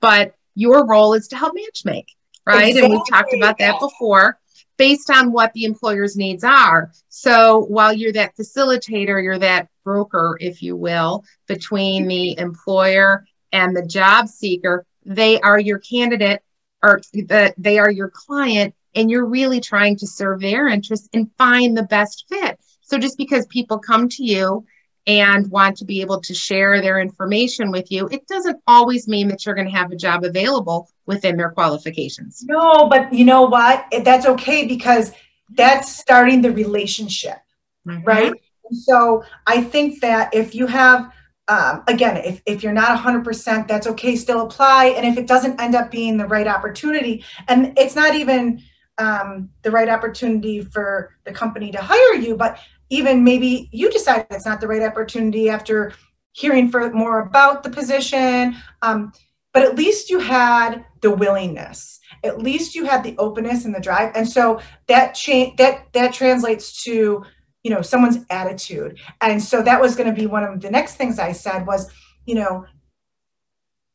But 0.00 0.34
your 0.54 0.86
role 0.86 1.14
is 1.14 1.26
to 1.28 1.36
help 1.36 1.54
match 1.54 1.84
make, 1.84 2.14
right? 2.46 2.68
Exactly. 2.68 2.84
And 2.84 2.92
we've 2.92 3.08
talked 3.08 3.34
about 3.34 3.58
that 3.58 3.80
before. 3.80 4.38
Based 4.78 5.10
on 5.10 5.32
what 5.32 5.52
the 5.52 5.64
employer's 5.64 6.16
needs 6.16 6.44
are. 6.44 6.90
So 7.08 7.66
while 7.66 7.92
you're 7.92 8.12
that 8.12 8.36
facilitator, 8.36 9.22
you're 9.22 9.38
that 9.38 9.68
broker, 9.84 10.38
if 10.40 10.62
you 10.62 10.76
will, 10.76 11.24
between 11.46 12.06
the 12.06 12.38
employer 12.38 13.26
and 13.52 13.76
the 13.76 13.84
job 13.84 14.28
seeker, 14.28 14.86
they 15.04 15.40
are 15.40 15.58
your 15.58 15.78
candidate 15.78 16.42
or 16.82 17.00
the, 17.12 17.52
they 17.58 17.78
are 17.78 17.90
your 17.90 18.10
client 18.10 18.74
and 18.94 19.10
you're 19.10 19.26
really 19.26 19.60
trying 19.60 19.96
to 19.96 20.06
serve 20.06 20.40
their 20.40 20.68
interests 20.68 21.08
and 21.12 21.30
find 21.36 21.76
the 21.76 21.82
best 21.82 22.24
fit. 22.28 22.58
So 22.82 22.98
just 22.98 23.18
because 23.18 23.46
people 23.46 23.78
come 23.78 24.08
to 24.10 24.24
you 24.24 24.64
and 25.08 25.50
want 25.50 25.78
to 25.78 25.86
be 25.86 26.02
able 26.02 26.20
to 26.20 26.34
share 26.34 26.82
their 26.82 27.00
information 27.00 27.70
with 27.70 27.90
you, 27.90 28.06
it 28.08 28.26
doesn't 28.28 28.60
always 28.66 29.08
mean 29.08 29.26
that 29.28 29.44
you're 29.44 29.54
going 29.54 29.66
to 29.66 29.74
have 29.74 29.90
a 29.90 29.96
job 29.96 30.22
available 30.22 30.90
within 31.06 31.36
their 31.36 31.50
qualifications. 31.50 32.44
No, 32.46 32.88
but 32.88 33.12
you 33.12 33.24
know 33.24 33.42
what? 33.42 33.86
That's 34.04 34.26
okay 34.26 34.66
because 34.66 35.12
that's 35.54 35.96
starting 35.96 36.42
the 36.42 36.52
relationship, 36.52 37.38
mm-hmm. 37.86 38.04
right? 38.04 38.32
So 38.70 39.24
I 39.46 39.62
think 39.62 40.02
that 40.02 40.34
if 40.34 40.54
you 40.54 40.66
have, 40.66 41.10
um, 41.48 41.84
again, 41.88 42.18
if, 42.18 42.42
if 42.44 42.62
you're 42.62 42.74
not 42.74 43.02
100%, 43.02 43.66
that's 43.66 43.86
okay, 43.86 44.14
still 44.14 44.42
apply. 44.42 44.88
And 44.88 45.06
if 45.06 45.16
it 45.16 45.26
doesn't 45.26 45.58
end 45.58 45.74
up 45.74 45.90
being 45.90 46.18
the 46.18 46.26
right 46.26 46.46
opportunity, 46.46 47.24
and 47.48 47.72
it's 47.78 47.96
not 47.96 48.14
even 48.14 48.62
um, 48.98 49.48
the 49.62 49.70
right 49.70 49.88
opportunity 49.88 50.60
for 50.60 51.14
the 51.24 51.32
company 51.32 51.70
to 51.72 51.78
hire 51.80 52.20
you, 52.20 52.36
but 52.36 52.58
even 52.90 53.24
maybe 53.24 53.68
you 53.72 53.90
decide 53.90 54.26
it's 54.30 54.46
not 54.46 54.60
the 54.60 54.68
right 54.68 54.82
opportunity 54.82 55.48
after 55.50 55.92
hearing 56.32 56.70
for 56.70 56.90
more 56.92 57.20
about 57.20 57.62
the 57.62 57.70
position. 57.70 58.56
Um, 58.82 59.12
but 59.52 59.62
at 59.62 59.76
least 59.76 60.10
you 60.10 60.20
had 60.20 60.84
the 61.00 61.10
willingness. 61.10 62.00
At 62.22 62.38
least 62.38 62.74
you 62.74 62.84
had 62.84 63.02
the 63.02 63.16
openness 63.18 63.64
and 63.64 63.74
the 63.74 63.80
drive. 63.80 64.12
And 64.14 64.28
so 64.28 64.60
that 64.86 65.14
change 65.14 65.56
that 65.56 65.92
that 65.92 66.12
translates 66.12 66.82
to 66.84 67.24
you 67.62 67.70
know 67.70 67.82
someone's 67.82 68.24
attitude. 68.30 68.98
And 69.20 69.42
so 69.42 69.62
that 69.62 69.80
was 69.80 69.96
going 69.96 70.08
to 70.08 70.18
be 70.18 70.26
one 70.26 70.44
of 70.44 70.60
the 70.60 70.70
next 70.70 70.96
things 70.96 71.18
I 71.18 71.32
said 71.32 71.66
was, 71.66 71.90
you 72.24 72.34
know, 72.34 72.66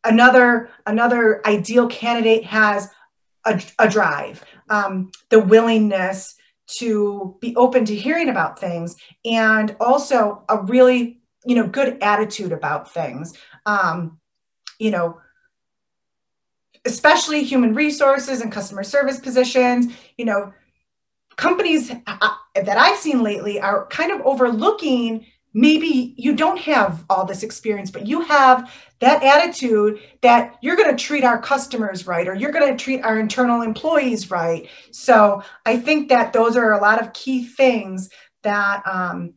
another 0.04 0.70
another 0.86 1.46
ideal 1.48 1.88
candidate 1.88 2.46
has 2.46 2.90
a, 3.46 3.62
a 3.80 3.90
drive, 3.90 4.44
um, 4.70 5.12
the 5.30 5.40
willingness 5.40 6.36
to 6.78 7.36
be 7.42 7.56
open 7.56 7.86
to 7.86 7.96
hearing 7.96 8.30
about 8.30 8.60
things 8.60 8.96
and 9.26 9.76
also 9.80 10.44
a 10.50 10.62
really 10.64 11.20
you 11.46 11.56
know 11.56 11.68
good 11.68 12.02
attitude 12.02 12.52
about 12.52 12.94
things. 12.94 13.34
Um, 13.66 14.20
you 14.80 14.92
know 14.92 15.20
especially 16.86 17.44
human 17.44 17.74
resources 17.74 18.42
and 18.42 18.52
customer 18.52 18.84
service 18.84 19.20
positions 19.20 19.94
you 20.18 20.26
know 20.26 20.54
companies 21.36 21.92
uh, 22.08 22.30
that 22.56 22.78
i've 22.78 22.98
seen 22.98 23.24
lately 23.24 23.60
are 23.60 23.88
kind 23.88 24.12
of 24.12 24.22
overlooking 24.22 25.26
maybe 25.54 26.16
you 26.18 26.36
don't 26.36 26.60
have 26.60 27.06
all 27.10 27.26
this 27.26 27.44
experience, 27.44 27.92
but 27.92 28.08
you 28.08 28.22
have 28.22 28.74
that 29.00 29.24
attitude 29.24 30.00
that 30.22 30.58
you're 30.62 30.76
going 30.76 30.96
to 30.96 31.04
treat 31.04 31.24
our 31.24 31.40
customers 31.40 32.08
right 32.08 32.28
or 32.28 32.34
you're 32.34 32.52
going 32.52 32.76
to 32.76 32.84
treat 32.84 33.04
our 33.04 33.20
internal 33.20 33.62
employees 33.62 34.32
right. 34.32 34.68
So 34.92 35.44
I 35.66 35.78
think 35.78 36.10
that 36.10 36.34
those 36.34 36.56
are 36.56 36.74
a 36.74 36.82
lot 36.82 37.02
of 37.02 37.14
key 37.14 37.44
things 37.46 38.10
that, 38.42 38.82
um, 38.88 39.34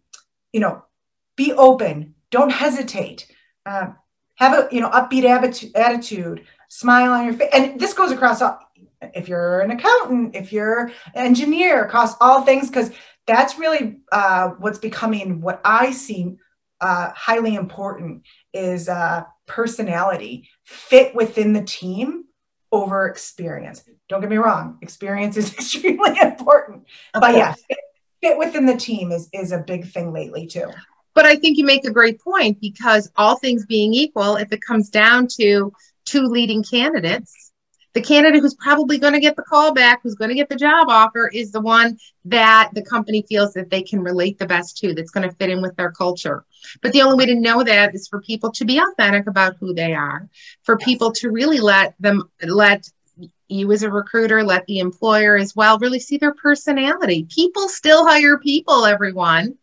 you 0.52 0.60
know, 0.60 0.84
be 1.36 1.52
open, 1.52 2.14
don't 2.30 2.50
hesitate, 2.50 3.30
uh, 3.66 3.88
have 4.36 4.52
a, 4.52 4.68
you 4.74 4.80
know, 4.80 4.90
upbeat 4.90 5.24
attitude, 5.74 6.44
smile 6.68 7.12
on 7.12 7.24
your 7.24 7.34
face. 7.34 7.50
And 7.52 7.78
this 7.78 7.92
goes 7.92 8.12
across 8.12 8.40
all, 8.40 8.58
if 9.14 9.28
you're 9.28 9.60
an 9.60 9.70
accountant, 9.70 10.34
if 10.34 10.52
you're 10.52 10.86
an 11.14 11.26
engineer, 11.26 11.84
across 11.84 12.14
all 12.20 12.42
things, 12.42 12.68
because 12.68 12.90
that's 13.26 13.58
really 13.58 13.98
uh, 14.12 14.50
what's 14.58 14.78
becoming 14.78 15.40
what 15.40 15.60
I 15.64 15.90
see 15.90 16.36
uh, 16.80 17.10
highly 17.14 17.54
important 17.54 18.22
is 18.52 18.88
uh, 18.88 19.24
personality, 19.46 20.48
fit 20.64 21.14
within 21.14 21.52
the 21.52 21.62
team 21.62 22.24
over 22.72 23.06
experience. 23.06 23.82
Don't 24.08 24.20
get 24.20 24.30
me 24.30 24.36
wrong, 24.36 24.78
experience 24.82 25.36
is 25.36 25.52
extremely 25.58 26.18
important, 26.20 26.84
of 27.14 27.20
but 27.20 27.34
yeah, 27.34 27.52
fit, 27.52 27.78
fit 28.22 28.38
within 28.38 28.66
the 28.66 28.76
team 28.76 29.12
is 29.12 29.28
is 29.32 29.52
a 29.52 29.58
big 29.58 29.86
thing 29.86 30.12
lately 30.12 30.46
too. 30.46 30.70
But 31.14 31.24
I 31.24 31.36
think 31.36 31.56
you 31.56 31.64
make 31.64 31.86
a 31.86 31.90
great 31.90 32.20
point 32.20 32.60
because 32.60 33.10
all 33.16 33.38
things 33.38 33.64
being 33.64 33.94
equal, 33.94 34.36
if 34.36 34.52
it 34.52 34.60
comes 34.60 34.90
down 34.90 35.28
to 35.38 35.72
two 36.04 36.26
leading 36.26 36.62
candidates, 36.62 37.45
the 37.96 38.02
candidate 38.02 38.42
who's 38.42 38.54
probably 38.56 38.98
going 38.98 39.14
to 39.14 39.20
get 39.20 39.36
the 39.36 39.42
call 39.42 39.72
back, 39.72 40.00
who's 40.02 40.14
going 40.14 40.28
to 40.28 40.34
get 40.34 40.50
the 40.50 40.54
job 40.54 40.88
offer, 40.90 41.30
is 41.32 41.50
the 41.50 41.62
one 41.62 41.96
that 42.26 42.68
the 42.74 42.82
company 42.82 43.24
feels 43.26 43.54
that 43.54 43.70
they 43.70 43.80
can 43.80 44.00
relate 44.00 44.38
the 44.38 44.44
best 44.44 44.76
to, 44.76 44.92
that's 44.92 45.10
going 45.10 45.26
to 45.26 45.34
fit 45.36 45.48
in 45.48 45.62
with 45.62 45.74
their 45.76 45.90
culture. 45.90 46.44
But 46.82 46.92
the 46.92 47.00
only 47.00 47.16
way 47.16 47.24
to 47.24 47.40
know 47.40 47.64
that 47.64 47.94
is 47.94 48.06
for 48.06 48.20
people 48.20 48.52
to 48.52 48.66
be 48.66 48.78
authentic 48.78 49.26
about 49.26 49.56
who 49.58 49.72
they 49.72 49.94
are, 49.94 50.28
for 50.62 50.76
people 50.76 51.10
to 51.12 51.30
really 51.30 51.58
let 51.58 51.94
them 51.98 52.28
let 52.42 52.86
you 53.48 53.72
as 53.72 53.82
a 53.82 53.90
recruiter, 53.90 54.44
let 54.44 54.66
the 54.66 54.80
employer 54.80 55.38
as 55.38 55.56
well 55.56 55.78
really 55.78 56.00
see 56.00 56.18
their 56.18 56.34
personality. 56.34 57.26
People 57.34 57.66
still 57.66 58.06
hire 58.06 58.36
people, 58.36 58.84
everyone. 58.84 59.56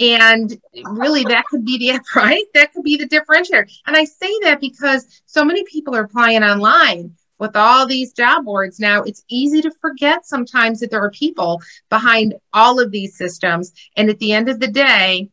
And 0.00 0.60
really, 0.86 1.22
that 1.22 1.44
could 1.46 1.64
be 1.64 1.78
the 1.78 2.00
right. 2.16 2.46
That 2.54 2.72
could 2.72 2.82
be 2.82 2.96
the 2.96 3.08
differentiator. 3.08 3.70
And 3.86 3.96
I 3.96 4.06
say 4.06 4.32
that 4.42 4.60
because 4.60 5.22
so 5.26 5.44
many 5.44 5.62
people 5.62 5.94
are 5.94 6.02
applying 6.02 6.42
online 6.42 7.14
with 7.40 7.56
all 7.56 7.86
these 7.86 8.12
job 8.12 8.44
boards 8.44 8.78
now, 8.78 9.02
it's 9.02 9.24
easy 9.28 9.62
to 9.62 9.70
forget 9.80 10.26
sometimes 10.26 10.78
that 10.78 10.90
there 10.90 11.02
are 11.02 11.10
people 11.10 11.60
behind 11.88 12.34
all 12.52 12.78
of 12.78 12.92
these 12.92 13.16
systems. 13.16 13.72
And 13.96 14.10
at 14.10 14.18
the 14.18 14.32
end 14.32 14.48
of 14.48 14.60
the 14.60 14.68
day, 14.68 15.30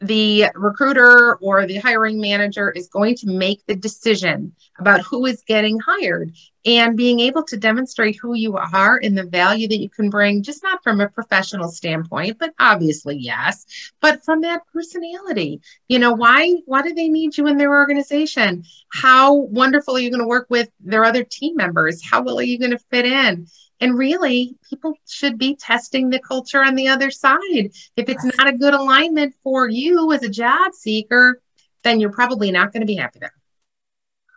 the 0.00 0.46
recruiter 0.54 1.36
or 1.36 1.66
the 1.66 1.78
hiring 1.78 2.20
manager 2.20 2.70
is 2.70 2.88
going 2.88 3.16
to 3.16 3.28
make 3.28 3.64
the 3.66 3.74
decision 3.74 4.54
about 4.78 5.00
who 5.00 5.24
is 5.24 5.42
getting 5.46 5.80
hired 5.80 6.32
and 6.66 6.96
being 6.96 7.20
able 7.20 7.44
to 7.44 7.56
demonstrate 7.56 8.16
who 8.16 8.34
you 8.34 8.56
are 8.56 8.98
and 9.00 9.16
the 9.16 9.22
value 9.24 9.68
that 9.68 9.78
you 9.78 9.88
can 9.88 10.10
bring, 10.10 10.42
just 10.42 10.64
not 10.64 10.82
from 10.82 11.00
a 11.00 11.08
professional 11.08 11.68
standpoint, 11.68 12.38
but 12.40 12.52
obviously, 12.58 13.16
yes, 13.16 13.64
but 14.00 14.24
from 14.24 14.40
that 14.40 14.62
personality. 14.72 15.60
You 15.88 16.00
know, 16.00 16.12
why 16.12 16.56
why 16.66 16.82
do 16.82 16.92
they 16.92 17.08
need 17.08 17.38
you 17.38 17.46
in 17.46 17.56
their 17.56 17.72
organization? 17.72 18.64
How 18.92 19.34
wonderful 19.34 19.96
are 19.96 20.00
you 20.00 20.10
going 20.10 20.22
to 20.22 20.26
work 20.26 20.48
with 20.50 20.68
their 20.80 21.04
other 21.04 21.22
team 21.22 21.54
members? 21.54 22.02
How 22.04 22.22
well 22.22 22.40
are 22.40 22.42
you 22.42 22.58
going 22.58 22.72
to 22.72 22.78
fit 22.90 23.06
in? 23.06 23.46
And 23.80 23.96
really, 23.96 24.56
people 24.68 24.94
should 25.06 25.38
be 25.38 25.54
testing 25.54 26.10
the 26.10 26.18
culture 26.18 26.64
on 26.64 26.74
the 26.74 26.88
other 26.88 27.10
side. 27.10 27.70
If 27.96 28.08
it's 28.08 28.24
not 28.24 28.48
a 28.48 28.56
good 28.56 28.74
alignment 28.74 29.34
for 29.44 29.68
you 29.68 30.12
as 30.12 30.22
a 30.22 30.28
job 30.28 30.74
seeker, 30.74 31.40
then 31.84 32.00
you're 32.00 32.10
probably 32.10 32.50
not 32.50 32.72
going 32.72 32.80
to 32.80 32.86
be 32.86 32.96
happy 32.96 33.20
there. 33.20 33.34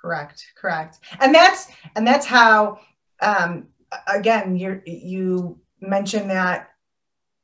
Correct, 0.10 0.54
correct. 0.56 0.98
And 1.20 1.36
that's 1.36 1.68
and 1.96 2.08
that's 2.08 2.26
how 2.26 2.80
um 3.22 3.68
again 4.08 4.56
you 4.56 4.82
you 4.88 5.60
mentioned 5.82 6.32
that 6.32 6.72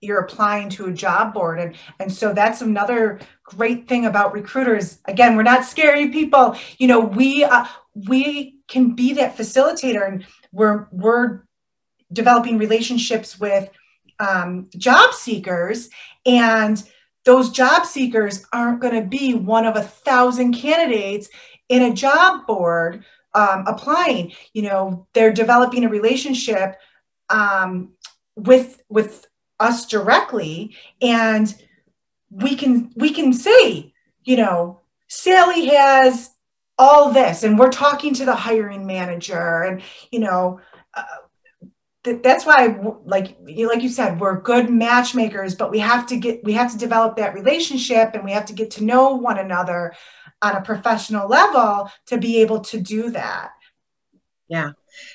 you're 0.01 0.21
applying 0.21 0.69
to 0.69 0.87
a 0.87 0.91
job 0.91 1.31
board. 1.31 1.59
And 1.59 1.75
and 1.99 2.11
so 2.11 2.33
that's 2.33 2.61
another 2.61 3.19
great 3.43 3.87
thing 3.87 4.07
about 4.07 4.33
recruiters. 4.33 4.97
Again 5.05 5.35
we're 5.35 5.43
not 5.43 5.63
scary 5.63 6.09
people. 6.09 6.57
You 6.79 6.87
know 6.87 6.99
we 6.99 7.43
uh, 7.43 7.67
we 7.93 8.55
can 8.67 8.95
be 8.95 9.13
that 9.13 9.37
facilitator 9.37 10.07
and 10.07 10.25
we're 10.51 10.87
we're 10.91 11.43
developing 12.11 12.57
relationships 12.57 13.39
with 13.39 13.69
um, 14.19 14.69
job 14.75 15.13
seekers. 15.13 15.91
And 16.25 16.83
those 17.25 17.49
job 17.51 17.85
seekers 17.85 18.45
aren't 18.53 18.79
going 18.79 18.95
to 18.95 19.07
be 19.07 19.33
one 19.35 19.65
of 19.65 19.75
a 19.75 19.81
thousand 19.81 20.53
candidates 20.53 21.27
in 21.69 21.81
a 21.83 21.93
job 21.93 22.45
board 22.45 23.03
um, 23.33 23.65
applying 23.67 24.31
you 24.53 24.61
know 24.61 25.07
they're 25.13 25.33
developing 25.33 25.83
a 25.83 25.89
relationship 25.89 26.77
um, 27.29 27.91
with 28.35 28.81
with 28.89 29.27
us 29.59 29.85
directly 29.85 30.75
and 31.01 31.55
we 32.29 32.55
can 32.55 32.91
we 32.95 33.11
can 33.11 33.31
say 33.33 33.93
you 34.23 34.35
know 34.35 34.81
sally 35.07 35.67
has 35.67 36.31
all 36.77 37.11
this 37.11 37.43
and 37.43 37.57
we're 37.57 37.69
talking 37.69 38.13
to 38.13 38.25
the 38.25 38.35
hiring 38.35 38.85
manager 38.85 39.63
and 39.63 39.81
you 40.11 40.19
know 40.19 40.59
uh, 40.93 41.03
that's 42.21 42.45
why 42.45 42.77
like 43.05 43.37
like 43.41 43.81
you 43.81 43.89
said 43.89 44.19
we're 44.19 44.39
good 44.41 44.69
matchmakers 44.69 45.55
but 45.55 45.71
we 45.71 45.79
have 45.79 46.05
to 46.05 46.17
get 46.17 46.43
we 46.43 46.53
have 46.53 46.71
to 46.71 46.77
develop 46.77 47.15
that 47.15 47.33
relationship 47.33 48.11
and 48.13 48.23
we 48.23 48.31
have 48.31 48.45
to 48.45 48.53
get 48.53 48.69
to 48.69 48.83
know 48.83 49.15
one 49.15 49.39
another 49.39 49.93
on 50.41 50.55
a 50.55 50.61
professional 50.61 51.27
level 51.27 51.89
to 52.07 52.17
be 52.17 52.41
able 52.41 52.59
to 52.59 52.79
do 52.79 53.09
that. 53.11 53.51
Yeah. 54.47 54.71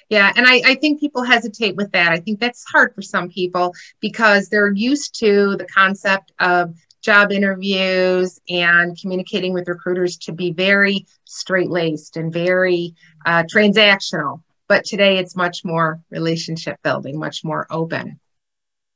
Yeah. 0.09 0.33
And 0.37 0.47
I, 0.47 0.61
I 0.65 0.75
think 0.75 1.01
people 1.01 1.23
hesitate 1.23 1.77
with 1.77 1.93
that. 1.93 2.13
I 2.13 2.19
think 2.19 2.41
that's 2.41 2.65
hard 2.65 2.95
for 2.95 3.03
some 3.03 3.29
people 3.29 3.75
because 4.01 4.49
they're 4.49 4.73
used 4.73 5.19
to 5.21 5.57
the 5.57 5.67
concept 5.67 6.33
of 6.41 6.75
job 7.01 7.33
interviews 7.33 8.41
and 8.49 8.99
communicating 9.01 9.55
with 9.55 9.69
recruiters 9.69 10.19
to 10.19 10.33
be 10.33 10.53
very 10.53 11.07
straight 11.25 11.71
laced 11.71 12.17
and 12.17 12.33
very 12.33 12.95
uh, 13.25 13.45
transactional. 13.45 14.43
But 14.69 14.85
today 14.85 15.19
it's 15.19 15.35
much 15.35 15.65
more 15.65 16.01
relationship 16.11 16.77
building, 16.83 17.19
much 17.19 17.43
more 17.45 17.67
open. 17.71 18.21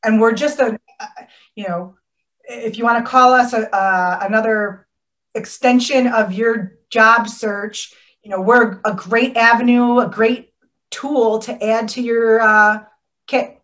and 0.05 0.21
we're 0.21 0.35
just 0.35 0.61
a, 0.61 0.79
you 1.57 1.67
know, 1.67 1.97
if 2.45 2.77
you 2.77 2.85
want 2.85 3.05
to 3.05 3.11
call 3.11 3.33
us 3.33 3.53
a, 3.55 3.75
uh, 3.75 4.19
another 4.23 4.87
extension 5.35 6.07
of 6.07 6.33
your 6.33 6.79
job 6.91 7.29
search, 7.29 7.93
you 8.23 8.31
know, 8.31 8.41
we're 8.41 8.81
a 8.85 8.95
great 8.95 9.37
avenue, 9.37 9.99
a 9.99 10.09
great 10.09 10.53
tool 10.91 11.39
to 11.41 11.65
add 11.65 11.89
to 11.91 12.03
your 12.03 12.41
uh, 12.41 12.85
kit. 13.27 13.61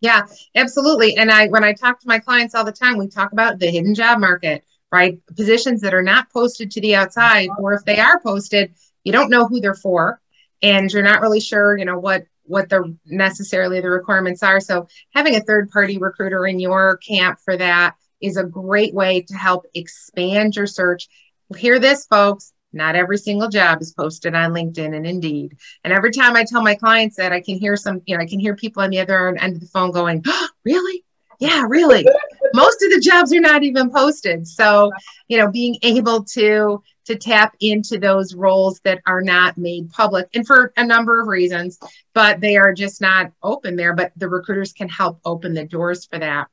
Yeah, 0.00 0.26
absolutely. 0.54 1.16
And 1.16 1.30
I, 1.30 1.48
when 1.48 1.64
I 1.64 1.72
talk 1.72 2.00
to 2.00 2.08
my 2.08 2.18
clients 2.18 2.54
all 2.54 2.64
the 2.64 2.72
time, 2.72 2.98
we 2.98 3.08
talk 3.08 3.32
about 3.32 3.58
the 3.58 3.70
hidden 3.70 3.94
job 3.94 4.18
market, 4.18 4.64
right? 4.92 5.18
Positions 5.34 5.80
that 5.80 5.94
are 5.94 6.02
not 6.02 6.30
posted 6.30 6.70
to 6.72 6.80
the 6.80 6.94
outside, 6.94 7.48
or 7.58 7.72
if 7.72 7.84
they 7.84 7.98
are 7.98 8.20
posted, 8.20 8.74
you 9.02 9.12
don't 9.12 9.30
know 9.30 9.46
who 9.46 9.60
they're 9.60 9.74
for, 9.74 10.20
and 10.62 10.92
you're 10.92 11.02
not 11.02 11.20
really 11.20 11.40
sure, 11.40 11.76
you 11.76 11.84
know, 11.84 11.98
what 11.98 12.26
what 12.46 12.68
the 12.68 12.94
necessarily 13.06 13.80
the 13.80 13.88
requirements 13.88 14.42
are. 14.42 14.60
So 14.60 14.86
having 15.14 15.34
a 15.34 15.40
third 15.40 15.70
party 15.70 15.96
recruiter 15.96 16.46
in 16.46 16.60
your 16.60 16.98
camp 16.98 17.38
for 17.42 17.56
that 17.56 17.96
is 18.24 18.36
a 18.36 18.44
great 18.44 18.94
way 18.94 19.20
to 19.20 19.34
help 19.34 19.66
expand 19.74 20.56
your 20.56 20.66
search. 20.66 21.08
Hear 21.56 21.78
this, 21.78 22.06
folks. 22.06 22.52
Not 22.72 22.96
every 22.96 23.18
single 23.18 23.48
job 23.48 23.80
is 23.80 23.92
posted 23.92 24.34
on 24.34 24.52
LinkedIn 24.52 24.96
and 24.96 25.06
Indeed. 25.06 25.56
And 25.84 25.92
every 25.92 26.10
time 26.10 26.34
I 26.34 26.44
tell 26.44 26.62
my 26.62 26.74
clients 26.74 27.16
that, 27.16 27.32
I 27.32 27.40
can 27.40 27.56
hear 27.56 27.76
some, 27.76 28.02
you 28.06 28.16
know, 28.16 28.22
I 28.22 28.26
can 28.26 28.40
hear 28.40 28.56
people 28.56 28.82
on 28.82 28.90
the 28.90 28.98
other 28.98 29.28
end 29.28 29.54
of 29.54 29.60
the 29.60 29.68
phone 29.68 29.92
going, 29.92 30.22
oh, 30.26 30.48
"Really? 30.64 31.04
Yeah, 31.38 31.64
really." 31.68 32.04
Most 32.54 32.82
of 32.82 32.90
the 32.90 33.00
jobs 33.00 33.32
are 33.32 33.40
not 33.40 33.62
even 33.62 33.90
posted. 33.90 34.46
So, 34.46 34.90
you 35.28 35.38
know, 35.38 35.50
being 35.50 35.76
able 35.82 36.24
to 36.24 36.82
to 37.04 37.16
tap 37.16 37.54
into 37.60 37.98
those 37.98 38.34
roles 38.34 38.80
that 38.80 39.00
are 39.06 39.20
not 39.20 39.58
made 39.58 39.90
public 39.90 40.26
and 40.34 40.46
for 40.46 40.72
a 40.76 40.84
number 40.84 41.20
of 41.20 41.28
reasons, 41.28 41.78
but 42.14 42.40
they 42.40 42.56
are 42.56 42.72
just 42.72 43.00
not 43.00 43.30
open 43.42 43.76
there. 43.76 43.94
But 43.94 44.12
the 44.16 44.28
recruiters 44.28 44.72
can 44.72 44.88
help 44.88 45.20
open 45.24 45.54
the 45.54 45.64
doors 45.64 46.06
for 46.06 46.18
that. 46.18 46.48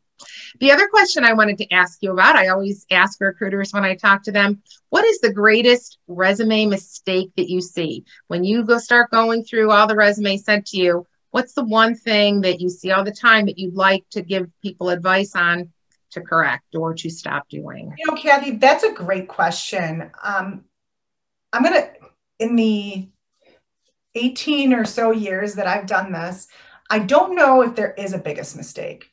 The 0.60 0.72
other 0.72 0.88
question 0.88 1.24
I 1.24 1.34
wanted 1.34 1.58
to 1.60 1.74
ask 1.74 2.00
you 2.02 2.12
about, 2.12 2.36
I 2.36 2.50
always 2.50 2.86
ask 2.92 3.20
recruiters 3.22 3.72
when 3.74 3.84
I 3.84 3.96
talk 3.96 4.24
to 4.24 4.32
them, 4.32 4.62
what 4.90 5.06
is 5.06 5.20
the 5.20 5.34
greatest 5.34 5.98
resume 6.08 6.66
mistake 6.66 7.32
that 7.38 7.50
you 7.50 7.62
see? 7.62 8.06
When 8.28 8.44
you 8.44 8.64
go 8.64 8.78
start 8.78 9.12
going 9.12 9.44
through 9.44 9.72
all 9.72 9.88
the 9.88 9.96
resumes 9.96 10.44
sent 10.44 10.68
to 10.68 10.78
you, 10.78 11.08
what's 11.32 11.54
the 11.54 11.64
one 11.64 11.96
thing 11.96 12.42
that 12.42 12.60
you 12.60 12.70
see 12.70 12.92
all 12.92 13.04
the 13.04 13.12
time 13.12 13.46
that 13.46 13.58
you'd 13.58 13.76
like 13.76 14.04
to 14.12 14.22
give 14.22 14.50
people 14.62 14.90
advice 14.90 15.36
on 15.36 15.72
to 16.12 16.22
correct 16.22 16.76
or 16.76 16.94
to 16.94 17.10
stop 17.10 17.48
doing? 17.50 17.94
You 17.98 18.08
know, 18.08 18.22
Cathy, 18.22 18.52
that's 18.52 18.84
a 18.84 18.92
great 18.92 19.28
question. 19.28 20.12
Um, 20.24 20.66
I'm 21.54 21.64
going 21.64 21.76
to, 21.76 21.90
in 22.40 22.56
the 22.56 23.10
18 24.16 24.74
or 24.74 24.86
so 24.86 25.12
years 25.12 25.56
that 25.56 25.68
I've 25.68 25.88
done 25.88 26.12
this, 26.12 26.48
I 26.90 27.00
don't 27.00 27.36
know 27.36 27.62
if 27.62 27.76
there 27.76 27.94
is 27.94 28.14
a 28.14 28.18
biggest 28.18 28.58
mistake. 28.58 29.10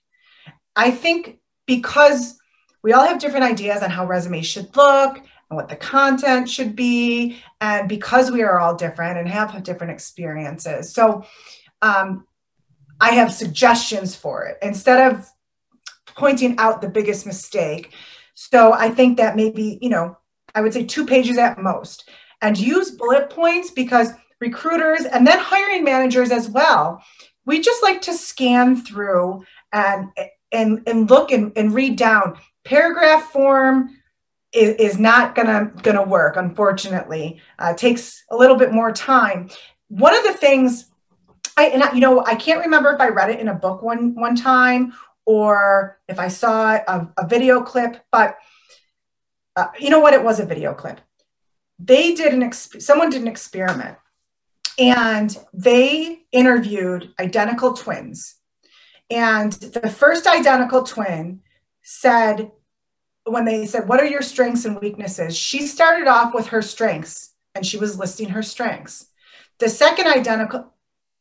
I 0.79 0.93
think 0.93 1.41
because 1.67 2.39
we 2.83 2.93
all 2.93 3.05
have 3.05 3.19
different 3.19 3.45
ideas 3.45 3.83
on 3.83 3.91
how 3.91 4.07
resumes 4.07 4.47
should 4.47 4.75
look 4.77 5.17
and 5.17 5.57
what 5.57 5.69
the 5.69 5.77
content 5.77 6.49
should 6.49 6.77
be, 6.77 7.39
and 7.61 7.89
because 7.89 8.31
we 8.31 8.43
are 8.43 8.61
all 8.61 8.77
different 8.77 9.19
and 9.19 9.29
have 9.29 9.63
different 9.65 9.93
experiences. 9.93 10.95
So 10.95 11.25
um, 11.83 12.27
I 13.01 13.11
have 13.11 13.33
suggestions 13.33 14.15
for 14.15 14.45
it 14.45 14.59
instead 14.63 15.13
of 15.13 15.29
pointing 16.17 16.57
out 16.59 16.81
the 16.81 16.89
biggest 16.89 17.27
mistake. 17.27 17.93
So 18.35 18.73
I 18.73 18.89
think 18.91 19.17
that 19.17 19.35
maybe, 19.35 19.79
you 19.83 19.89
know, 19.89 20.17
I 20.55 20.61
would 20.61 20.73
say 20.73 20.85
two 20.85 21.05
pages 21.05 21.39
at 21.39 21.61
most 21.61 22.09
and 22.41 22.57
use 22.57 22.93
bullet 22.93 23.31
points 23.31 23.73
because 23.73 24.11
recruiters 24.41 25.07
and 25.07 25.27
then 25.27 25.39
hiring 25.41 25.83
managers 25.83 26.31
as 26.31 26.49
well, 26.49 27.03
we 27.47 27.61
just 27.61 27.83
like 27.83 28.01
to 28.03 28.15
scan 28.15 28.77
through 28.77 29.45
and 29.73 30.11
and 30.53 30.83
and 30.87 31.09
look 31.11 31.31
and, 31.31 31.53
and 31.57 31.75
read 31.75 31.97
down. 31.97 32.39
Paragraph 32.65 33.31
form 33.31 33.97
is, 34.53 34.75
is 34.77 34.99
not 34.99 35.35
gonna 35.35 35.73
gonna 35.83 36.05
work 36.05 36.37
unfortunately. 36.37 37.41
Uh, 37.59 37.75
takes 37.75 38.25
a 38.31 38.37
little 38.37 38.57
bit 38.57 38.73
more 38.73 38.93
time. 38.93 39.51
One 39.89 40.15
of 40.15 40.25
the 40.25 40.35
things 40.35 40.87
I, 41.57 41.67
and 41.67 41.83
I, 41.83 41.93
you 41.93 42.01
know 42.01 42.25
i 42.25 42.37
can't 42.37 42.61
remember 42.61 42.93
if 42.93 43.01
i 43.01 43.09
read 43.09 43.31
it 43.31 43.41
in 43.41 43.49
a 43.49 43.55
book 43.55 43.83
one 43.83 44.15
one 44.15 44.37
time 44.37 44.93
or 45.27 45.99
if 46.07 46.21
i 46.21 46.29
saw 46.29 46.75
a, 46.75 47.13
a 47.19 47.27
video 47.27 47.61
clip 47.63 47.97
but 48.13 48.39
uh, 49.59 49.67
you 49.81 49.91
know 49.91 49.99
what? 49.99 50.15
It 50.15 50.23
was 50.23 50.39
a 50.39 50.47
video 50.47 50.73
clip. 50.73 51.01
They 51.81 52.15
did 52.15 52.33
an 52.33 52.43
exp- 52.43 52.81
someone 52.81 53.11
did 53.11 53.23
an 53.23 53.27
experiment 53.27 53.99
and 54.79 55.37
they 55.53 56.21
interviewed 56.31 57.13
identical 57.19 57.73
twins 57.73 58.37
and 59.11 59.53
the 59.53 59.91
first 59.91 60.27
identical 60.27 60.83
twin 60.83 61.41
said, 61.83 62.51
when 63.25 63.45
they 63.45 63.67
said, 63.67 63.89
What 63.89 64.01
are 64.01 64.07
your 64.07 64.23
strengths 64.23 64.65
and 64.65 64.81
weaknesses? 64.81 65.37
She 65.37 65.67
started 65.67 66.07
off 66.07 66.35
with 66.35 66.49
her 66.49 66.63
strengths 66.63 67.35
and 67.55 67.65
she 67.65 67.79
was 67.79 67.99
listing 67.99 68.31
her 68.31 68.43
strengths. 68.43 69.07
The 69.59 69.69
second 69.69 70.07
identical, 70.07 70.73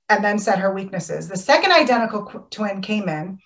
and 0.09 0.23
then 0.23 0.39
said 0.39 0.59
her 0.59 0.73
weaknesses. 0.73 1.27
The 1.27 1.37
second 1.37 1.71
identical 1.71 2.47
twin 2.49 2.81
came 2.81 3.09
in 3.09 3.39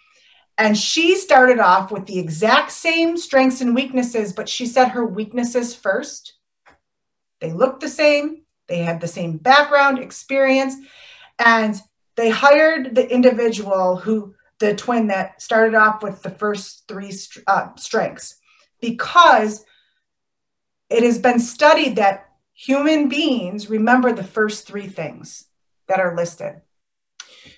and 0.57 0.77
she 0.77 1.15
started 1.15 1.59
off 1.59 1.91
with 1.91 2.05
the 2.05 2.19
exact 2.19 2.71
same 2.71 3.17
strengths 3.17 3.61
and 3.61 3.73
weaknesses, 3.73 4.33
but 4.33 4.49
she 4.49 4.65
said 4.65 4.89
her 4.89 5.05
weaknesses 5.05 5.73
first. 5.73 6.33
They 7.39 7.51
looked 7.51 7.81
the 7.81 7.89
same, 7.89 8.43
they 8.67 8.79
had 8.79 9.01
the 9.01 9.07
same 9.07 9.37
background, 9.37 9.99
experience, 9.99 10.75
and 11.39 11.81
they 12.15 12.29
hired 12.29 12.95
the 12.95 13.09
individual 13.09 13.97
who 13.97 14.35
the 14.59 14.75
twin 14.75 15.07
that 15.07 15.41
started 15.41 15.75
off 15.75 16.03
with 16.03 16.21
the 16.21 16.29
first 16.29 16.87
three 16.87 17.11
uh, 17.47 17.69
strengths 17.75 18.35
because 18.79 19.65
it 20.89 21.03
has 21.03 21.17
been 21.17 21.39
studied 21.39 21.95
that 21.95 22.29
human 22.53 23.09
beings 23.09 23.69
remember 23.69 24.11
the 24.11 24.23
first 24.23 24.67
three 24.67 24.87
things 24.87 25.45
that 25.87 25.99
are 25.99 26.15
listed. 26.15 26.61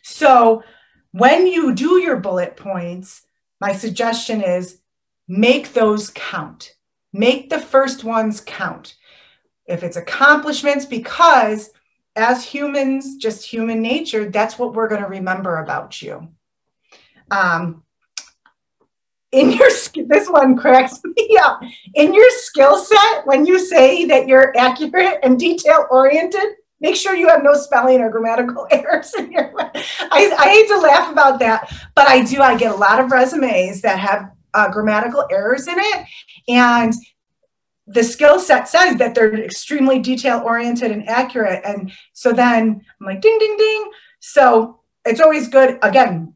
So 0.02 0.64
when 1.12 1.46
you 1.46 1.76
do 1.76 2.00
your 2.00 2.18
bullet 2.18 2.56
points, 2.56 3.24
my 3.60 3.74
suggestion 3.74 4.42
is 4.42 4.80
make 5.28 5.74
those 5.74 6.12
count. 6.16 6.74
Make 7.12 7.50
the 7.50 7.60
first 7.60 8.04
ones 8.04 8.42
count. 8.42 8.96
If 9.66 9.84
it's 9.84 9.98
accomplishments, 9.98 10.86
because 10.86 11.70
as 12.16 12.44
humans, 12.44 13.18
just 13.18 13.46
human 13.46 13.82
nature, 13.82 14.30
that's 14.30 14.60
what 14.60 14.74
we're 14.74 14.88
going 14.88 15.02
to 15.02 15.08
remember 15.08 15.58
about 15.58 16.02
you. 16.02 16.30
Um, 17.32 17.84
in 19.32 19.52
your 19.52 19.70
this 20.08 20.30
one 20.30 20.56
cracks 20.56 21.02
me 21.18 21.38
up. 21.42 21.62
In 21.96 22.14
your 22.14 22.30
skill 22.30 22.78
set, 22.78 23.26
when 23.26 23.46
you 23.46 23.60
say 23.60 24.06
that 24.06 24.28
you're 24.28 24.56
accurate 24.58 25.20
and 25.24 25.38
detail 25.38 25.88
oriented, 25.90 26.56
make 26.80 26.96
sure 26.96 27.16
you 27.16 27.28
have 27.28 27.44
no 27.44 27.54
spelling 27.56 28.00
or 28.00 28.10
grammatical 28.10 28.68
errors 28.72 29.14
in 29.16 29.32
your. 29.32 29.52
I, 29.58 30.36
I 30.38 30.50
hate 30.50 30.68
to 30.68 30.78
laugh 30.78 31.12
about 31.12 31.40
that, 31.40 31.74
but 31.96 32.08
I 32.08 32.24
do. 32.24 32.42
I 32.42 32.56
get 32.56 32.72
a 32.72 32.78
lot 32.78 33.00
of 33.00 33.12
resumes 33.12 33.82
that 33.82 34.00
have 34.00 34.32
uh, 34.54 34.72
grammatical 34.72 35.26
errors 35.32 35.68
in 35.68 35.76
it, 35.78 36.06
and 36.48 36.94
the 37.88 38.04
skill 38.04 38.40
set 38.40 38.68
says 38.68 38.96
that 38.98 39.14
they're 39.14 39.34
extremely 39.44 40.00
detail 40.00 40.42
oriented 40.46 40.92
and 40.92 41.08
accurate. 41.10 41.62
And 41.66 41.92
so 42.14 42.32
then 42.32 42.82
I'm 43.00 43.06
like, 43.06 43.22
ding, 43.22 43.38
ding, 43.40 43.58
ding. 43.58 43.92
So 44.20 44.80
it's 45.06 45.20
always 45.20 45.50
good. 45.50 45.80
Again, 45.82 46.34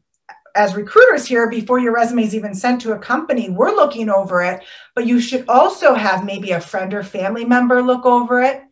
as 0.54 0.74
recruiters 0.74 1.26
here, 1.26 1.48
before 1.48 1.78
your 1.78 1.94
resume 1.94 2.24
is 2.24 2.34
even 2.34 2.54
sent 2.54 2.80
to 2.82 2.92
a 2.92 2.98
company, 2.98 3.48
we're 3.48 3.74
looking 3.74 4.10
over 4.10 4.42
it, 4.42 4.62
but 4.94 5.06
you 5.06 5.20
should 5.20 5.48
also 5.48 5.94
have 5.94 6.24
maybe 6.24 6.50
a 6.50 6.60
friend 6.60 6.92
or 6.92 7.02
family 7.02 7.44
member 7.44 7.82
look 7.82 8.04
over 8.04 8.42
it. 8.42 8.62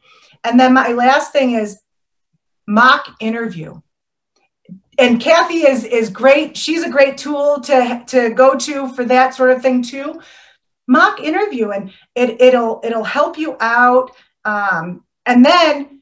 And 0.45 0.59
then 0.61 0.75
my 0.75 0.89
last 0.89 1.33
thing 1.33 1.53
is 1.53 1.79
mock 2.67 3.07
interview. 3.21 3.81
And 4.99 5.21
Cathy 5.21 5.67
is 5.67 5.85
is 5.85 6.09
great. 6.09 6.57
She's 6.57 6.83
a 6.83 6.91
great 6.91 7.19
tool 7.19 7.61
to 7.61 8.03
to 8.07 8.31
go 8.31 8.57
to 8.57 8.89
for 8.89 9.05
that 9.05 9.35
sort 9.35 9.51
of 9.51 9.63
thing 9.63 9.83
too 9.83 10.21
mock 10.87 11.21
interview 11.21 11.71
and 11.71 11.93
it, 12.17 12.41
it'll 12.41 12.81
it'll 12.83 13.05
help 13.05 13.39
you 13.39 13.57
out 13.61 14.11
um, 14.45 15.05
and 15.27 15.45
then 15.45 16.01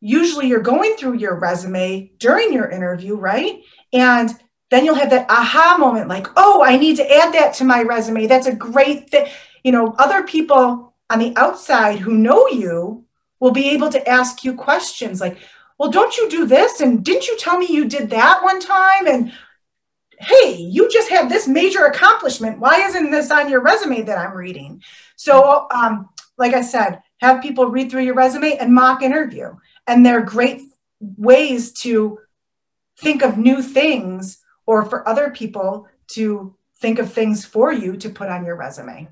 usually 0.00 0.48
you're 0.48 0.60
going 0.60 0.96
through 0.96 1.14
your 1.14 1.38
resume 1.38 2.10
during 2.18 2.52
your 2.52 2.68
interview 2.68 3.14
right 3.14 3.62
and 3.92 4.30
then 4.70 4.84
you'll 4.84 4.94
have 4.94 5.10
that 5.10 5.30
aha 5.30 5.76
moment 5.78 6.08
like 6.08 6.26
oh 6.36 6.62
i 6.64 6.76
need 6.76 6.96
to 6.96 7.14
add 7.14 7.32
that 7.32 7.54
to 7.54 7.64
my 7.64 7.82
resume 7.82 8.26
that's 8.26 8.46
a 8.46 8.54
great 8.54 9.08
thing 9.10 9.26
you 9.62 9.70
know 9.70 9.94
other 9.98 10.24
people 10.24 10.94
on 11.10 11.18
the 11.18 11.32
outside 11.36 11.98
who 11.98 12.14
know 12.14 12.48
you 12.48 13.04
will 13.38 13.52
be 13.52 13.70
able 13.70 13.90
to 13.90 14.08
ask 14.08 14.44
you 14.44 14.54
questions 14.54 15.20
like 15.20 15.38
well 15.78 15.90
don't 15.90 16.16
you 16.16 16.28
do 16.28 16.46
this 16.46 16.80
and 16.80 17.04
didn't 17.04 17.28
you 17.28 17.36
tell 17.38 17.58
me 17.58 17.66
you 17.68 17.84
did 17.84 18.10
that 18.10 18.42
one 18.42 18.60
time 18.60 19.06
and 19.06 19.32
hey, 20.20 20.56
you 20.56 20.88
just 20.90 21.08
had 21.08 21.28
this 21.28 21.48
major 21.48 21.84
accomplishment. 21.84 22.58
Why 22.58 22.86
isn't 22.86 23.10
this 23.10 23.30
on 23.30 23.50
your 23.50 23.60
resume 23.60 24.02
that 24.02 24.18
I'm 24.18 24.36
reading? 24.36 24.82
So, 25.24 25.66
um, 25.70 26.10
like 26.36 26.52
I 26.52 26.60
said, 26.60 27.00
have 27.22 27.40
people 27.40 27.64
read 27.70 27.90
through 27.90 28.02
your 28.02 28.14
resume 28.14 28.58
and 28.58 28.74
mock 28.74 29.02
interview. 29.02 29.54
And 29.86 30.04
they're 30.04 30.20
great 30.20 30.60
ways 31.00 31.72
to 31.84 32.18
think 33.00 33.22
of 33.22 33.38
new 33.38 33.62
things 33.62 34.42
or 34.66 34.84
for 34.84 35.08
other 35.08 35.30
people 35.30 35.88
to 36.08 36.54
think 36.76 36.98
of 36.98 37.10
things 37.10 37.42
for 37.42 37.72
you 37.72 37.96
to 37.96 38.10
put 38.10 38.28
on 38.28 38.44
your 38.44 38.56
resume. 38.56 39.08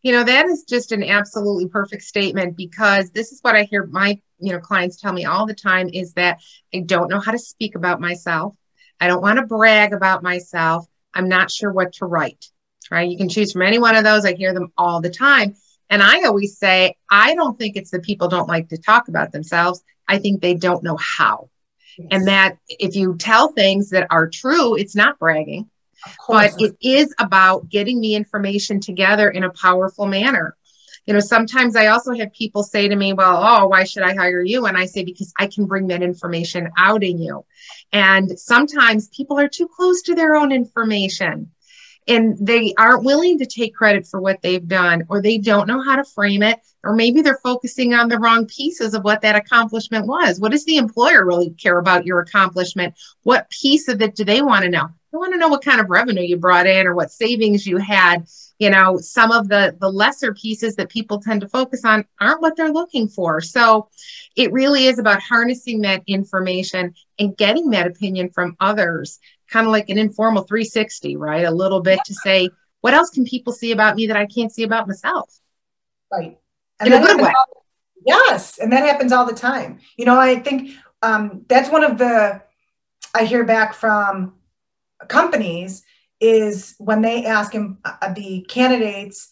You 0.00 0.12
know, 0.12 0.24
that 0.24 0.46
is 0.46 0.64
just 0.66 0.90
an 0.90 1.04
absolutely 1.04 1.68
perfect 1.68 2.04
statement 2.04 2.56
because 2.56 3.10
this 3.10 3.30
is 3.30 3.40
what 3.42 3.54
I 3.54 3.64
hear 3.64 3.84
my, 3.84 4.18
you 4.38 4.52
know, 4.52 4.58
clients 4.58 4.98
tell 4.98 5.12
me 5.12 5.26
all 5.26 5.44
the 5.44 5.52
time 5.52 5.90
is 5.92 6.14
that 6.14 6.40
I 6.74 6.80
don't 6.80 7.10
know 7.10 7.20
how 7.20 7.32
to 7.32 7.38
speak 7.38 7.74
about 7.74 8.00
myself. 8.00 8.56
I 8.98 9.06
don't 9.06 9.20
want 9.20 9.38
to 9.38 9.44
brag 9.44 9.92
about 9.92 10.22
myself. 10.22 10.86
I'm 11.12 11.28
not 11.28 11.50
sure 11.50 11.70
what 11.70 11.92
to 11.96 12.06
write. 12.06 12.46
Right? 12.90 13.10
You 13.10 13.16
can 13.16 13.28
choose 13.28 13.52
from 13.52 13.62
any 13.62 13.78
one 13.78 13.96
of 13.96 14.04
those. 14.04 14.24
I 14.24 14.34
hear 14.34 14.54
them 14.54 14.72
all 14.76 15.00
the 15.00 15.10
time. 15.10 15.54
And 15.90 16.02
I 16.02 16.22
always 16.24 16.56
say, 16.56 16.96
I 17.10 17.34
don't 17.34 17.58
think 17.58 17.76
it's 17.76 17.90
the 17.90 18.00
people 18.00 18.28
don't 18.28 18.48
like 18.48 18.68
to 18.70 18.78
talk 18.78 19.08
about 19.08 19.32
themselves. 19.32 19.82
I 20.08 20.18
think 20.18 20.40
they 20.40 20.54
don't 20.54 20.82
know 20.82 20.96
how. 20.96 21.50
Yes. 21.98 22.08
And 22.10 22.28
that 22.28 22.56
if 22.68 22.96
you 22.96 23.16
tell 23.18 23.52
things 23.52 23.90
that 23.90 24.06
are 24.10 24.28
true, 24.28 24.76
it's 24.76 24.96
not 24.96 25.18
bragging 25.18 25.68
but 26.28 26.52
it 26.58 26.76
is 26.80 27.14
about 27.18 27.68
getting 27.68 28.00
the 28.00 28.14
information 28.14 28.80
together 28.80 29.30
in 29.30 29.44
a 29.44 29.52
powerful 29.52 30.06
manner. 30.06 30.56
You 31.06 31.14
know, 31.14 31.20
sometimes 31.20 31.74
I 31.74 31.88
also 31.88 32.12
have 32.12 32.32
people 32.32 32.62
say 32.62 32.86
to 32.86 32.94
me, 32.94 33.12
Well, 33.12 33.36
oh, 33.42 33.66
why 33.68 33.84
should 33.84 34.04
I 34.04 34.14
hire 34.14 34.42
you? 34.42 34.66
And 34.66 34.76
I 34.76 34.86
say, 34.86 35.02
Because 35.02 35.32
I 35.38 35.48
can 35.48 35.66
bring 35.66 35.88
that 35.88 36.02
information 36.02 36.70
out 36.78 37.02
in 37.02 37.18
you. 37.18 37.44
And 37.92 38.38
sometimes 38.38 39.08
people 39.08 39.38
are 39.38 39.48
too 39.48 39.68
close 39.68 40.02
to 40.02 40.14
their 40.14 40.36
own 40.36 40.52
information 40.52 41.50
and 42.08 42.36
they 42.40 42.74
aren't 42.76 43.04
willing 43.04 43.38
to 43.38 43.46
take 43.46 43.74
credit 43.74 44.06
for 44.06 44.20
what 44.20 44.42
they've 44.42 44.66
done, 44.66 45.04
or 45.08 45.22
they 45.22 45.38
don't 45.38 45.68
know 45.68 45.80
how 45.80 45.96
to 45.96 46.04
frame 46.04 46.42
it, 46.42 46.60
or 46.82 46.94
maybe 46.94 47.22
they're 47.22 47.38
focusing 47.42 47.94
on 47.94 48.08
the 48.08 48.18
wrong 48.18 48.46
pieces 48.46 48.94
of 48.94 49.04
what 49.04 49.20
that 49.20 49.36
accomplishment 49.36 50.06
was. 50.06 50.40
What 50.40 50.52
does 50.52 50.64
the 50.64 50.76
employer 50.76 51.24
really 51.24 51.50
care 51.50 51.78
about 51.78 52.06
your 52.06 52.20
accomplishment? 52.20 52.94
What 53.22 53.50
piece 53.50 53.88
of 53.88 54.02
it 54.02 54.16
do 54.16 54.24
they 54.24 54.42
want 54.42 54.64
to 54.64 54.70
know? 54.70 54.88
They 55.12 55.18
want 55.18 55.32
to 55.34 55.38
know 55.38 55.48
what 55.48 55.64
kind 55.64 55.80
of 55.80 55.90
revenue 55.90 56.22
you 56.22 56.38
brought 56.38 56.66
in 56.66 56.86
or 56.86 56.94
what 56.94 57.12
savings 57.12 57.66
you 57.66 57.76
had. 57.76 58.26
You 58.58 58.70
know, 58.70 58.98
some 58.98 59.30
of 59.30 59.48
the 59.48 59.76
the 59.78 59.90
lesser 59.90 60.32
pieces 60.32 60.76
that 60.76 60.88
people 60.88 61.20
tend 61.20 61.42
to 61.42 61.48
focus 61.48 61.84
on 61.84 62.06
aren't 62.20 62.40
what 62.40 62.56
they're 62.56 62.72
looking 62.72 63.08
for. 63.08 63.40
So 63.40 63.88
it 64.36 64.52
really 64.52 64.86
is 64.86 64.98
about 64.98 65.20
harnessing 65.20 65.82
that 65.82 66.02
information 66.06 66.94
and 67.18 67.36
getting 67.36 67.70
that 67.70 67.86
opinion 67.86 68.30
from 68.30 68.56
others 68.58 69.18
kind 69.52 69.66
of 69.66 69.72
like 69.72 69.90
an 69.90 69.98
informal 69.98 70.42
360, 70.42 71.16
right? 71.16 71.44
A 71.44 71.50
little 71.50 71.80
bit 71.80 72.00
to 72.06 72.14
say, 72.14 72.48
what 72.80 72.94
else 72.94 73.10
can 73.10 73.24
people 73.24 73.52
see 73.52 73.70
about 73.70 73.96
me 73.96 74.06
that 74.06 74.16
I 74.16 74.26
can't 74.26 74.50
see 74.50 74.62
about 74.62 74.88
myself? 74.88 75.32
Right. 76.10 76.38
And 76.80 76.92
In 76.92 77.00
a 77.00 77.06
good 77.06 77.20
way. 77.20 77.32
All, 77.36 77.64
yes. 78.04 78.58
And 78.58 78.72
that 78.72 78.84
happens 78.84 79.12
all 79.12 79.26
the 79.26 79.34
time. 79.34 79.78
You 79.96 80.06
know, 80.06 80.18
I 80.18 80.40
think 80.40 80.72
um, 81.02 81.44
that's 81.48 81.70
one 81.70 81.84
of 81.84 81.98
the, 81.98 82.42
I 83.14 83.24
hear 83.24 83.44
back 83.44 83.74
from 83.74 84.34
companies 85.08 85.84
is 86.20 86.74
when 86.78 87.02
they 87.02 87.26
ask 87.26 87.52
him, 87.52 87.78
uh, 87.84 88.12
the 88.14 88.46
candidates 88.48 89.30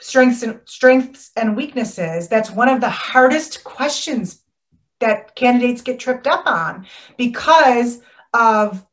strengths 0.00 0.42
and 0.42 0.60
strengths 0.64 1.30
and 1.36 1.54
weaknesses 1.54 2.26
that's 2.26 2.50
one 2.50 2.70
of 2.70 2.80
the 2.80 2.88
hardest 2.88 3.62
questions 3.64 4.42
that 4.98 5.34
candidates 5.34 5.82
get 5.82 5.98
tripped 5.98 6.26
up 6.26 6.46
on 6.46 6.86
because 7.18 8.00
of 8.32 8.86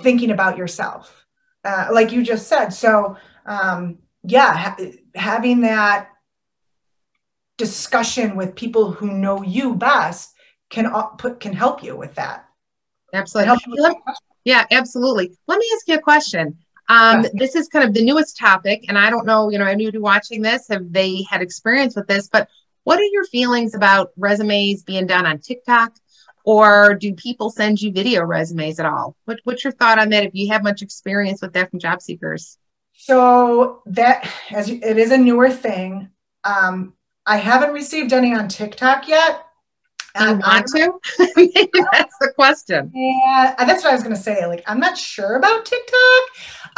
thinking 0.00 0.30
about 0.30 0.56
yourself, 0.56 1.26
uh, 1.64 1.88
like 1.92 2.12
you 2.12 2.22
just 2.22 2.48
said. 2.48 2.70
So, 2.70 3.16
um, 3.46 3.98
yeah, 4.22 4.54
ha- 4.54 4.76
having 5.14 5.60
that 5.62 6.08
discussion 7.56 8.36
with 8.36 8.54
people 8.54 8.92
who 8.92 9.12
know 9.12 9.42
you 9.42 9.74
best 9.74 10.34
can 10.70 10.86
uh, 10.86 11.02
put 11.02 11.40
can 11.40 11.52
help 11.52 11.82
you 11.82 11.96
with 11.96 12.14
that. 12.14 12.46
Absolutely. 13.12 13.56
With 13.66 13.96
yeah, 14.44 14.64
absolutely. 14.70 15.36
Let 15.46 15.58
me 15.58 15.70
ask 15.74 15.88
you 15.88 15.96
a 15.96 16.00
question. 16.00 16.58
Um, 16.88 17.22
yes. 17.22 17.32
This 17.34 17.54
is 17.54 17.68
kind 17.68 17.86
of 17.86 17.92
the 17.92 18.04
newest 18.04 18.38
topic, 18.38 18.84
and 18.88 18.96
I 18.96 19.10
don't 19.10 19.26
know, 19.26 19.50
you 19.50 19.58
know, 19.58 19.66
anybody 19.66 19.98
watching 19.98 20.40
this, 20.40 20.68
have 20.70 20.90
they 20.90 21.22
had 21.28 21.42
experience 21.42 21.94
with 21.94 22.06
this? 22.06 22.28
But 22.28 22.48
what 22.84 22.98
are 22.98 23.04
your 23.04 23.24
feelings 23.24 23.74
about 23.74 24.12
resumes 24.16 24.82
being 24.84 25.06
done 25.06 25.26
on 25.26 25.40
TikTok, 25.40 25.94
or 26.48 26.94
do 26.94 27.12
people 27.12 27.50
send 27.50 27.78
you 27.82 27.92
video 27.92 28.22
resumes 28.22 28.80
at 28.80 28.86
all? 28.86 29.14
What, 29.26 29.38
what's 29.44 29.64
your 29.64 29.72
thought 29.74 29.98
on 29.98 30.08
that? 30.08 30.24
If 30.24 30.34
you 30.34 30.50
have 30.50 30.62
much 30.62 30.80
experience 30.80 31.42
with 31.42 31.52
that 31.52 31.68
from 31.68 31.78
job 31.78 32.00
seekers? 32.00 32.56
So 32.94 33.82
that 33.84 34.26
as 34.50 34.70
you, 34.70 34.80
it 34.82 34.96
is 34.96 35.10
a 35.10 35.18
newer 35.18 35.50
thing. 35.50 36.08
Um, 36.44 36.94
I 37.26 37.36
haven't 37.36 37.74
received 37.74 38.14
any 38.14 38.34
on 38.34 38.48
TikTok 38.48 39.08
yet. 39.08 39.44
Do 40.16 40.24
you 40.24 40.30
um, 40.30 40.38
want 40.38 40.66
to? 40.68 40.92
That's 41.18 42.16
the 42.18 42.32
question. 42.34 42.92
Yeah, 42.94 43.54
that's 43.58 43.84
what 43.84 43.90
I 43.90 43.94
was 43.94 44.02
going 44.02 44.16
to 44.16 44.20
say. 44.20 44.46
Like, 44.46 44.64
I'm 44.66 44.80
not 44.80 44.96
sure 44.96 45.36
about 45.36 45.66
TikTok. 45.66 46.22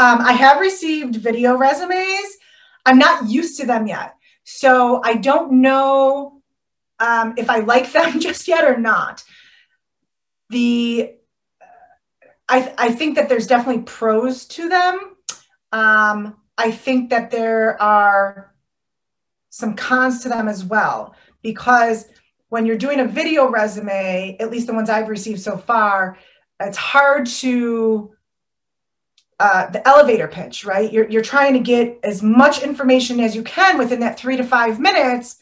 Um, 0.00 0.20
I 0.20 0.32
have 0.32 0.60
received 0.60 1.14
video 1.14 1.56
resumes. 1.56 2.36
I'm 2.84 2.98
not 2.98 3.28
used 3.28 3.60
to 3.60 3.66
them 3.66 3.86
yet. 3.86 4.16
So 4.42 5.00
I 5.04 5.14
don't 5.14 5.60
know 5.62 6.42
um, 6.98 7.34
if 7.38 7.48
I 7.48 7.60
like 7.60 7.92
them 7.92 8.18
just 8.18 8.48
yet 8.48 8.64
or 8.64 8.76
not 8.76 9.22
the 10.50 11.14
I, 12.48 12.74
I 12.76 12.90
think 12.92 13.14
that 13.14 13.28
there's 13.28 13.46
definitely 13.46 13.82
pros 13.82 14.44
to 14.46 14.68
them. 14.68 15.16
Um, 15.72 16.36
I 16.58 16.72
think 16.72 17.10
that 17.10 17.30
there 17.30 17.80
are 17.80 18.52
some 19.50 19.74
cons 19.74 20.22
to 20.22 20.28
them 20.28 20.48
as 20.48 20.64
well 20.64 21.14
because 21.42 22.06
when 22.48 22.66
you're 22.66 22.76
doing 22.76 23.00
a 23.00 23.06
video 23.06 23.48
resume, 23.48 24.36
at 24.40 24.50
least 24.50 24.66
the 24.66 24.74
ones 24.74 24.90
I've 24.90 25.08
received 25.08 25.40
so 25.40 25.56
far, 25.56 26.18
it's 26.58 26.76
hard 26.76 27.26
to 27.26 28.10
uh, 29.38 29.70
the 29.70 29.86
elevator 29.88 30.26
pitch, 30.26 30.64
right? 30.64 30.92
You're, 30.92 31.08
you're 31.08 31.22
trying 31.22 31.54
to 31.54 31.60
get 31.60 32.00
as 32.02 32.22
much 32.22 32.62
information 32.62 33.20
as 33.20 33.34
you 33.34 33.44
can 33.44 33.78
within 33.78 34.00
that 34.00 34.18
three 34.18 34.36
to 34.36 34.44
five 34.44 34.80
minutes, 34.80 35.36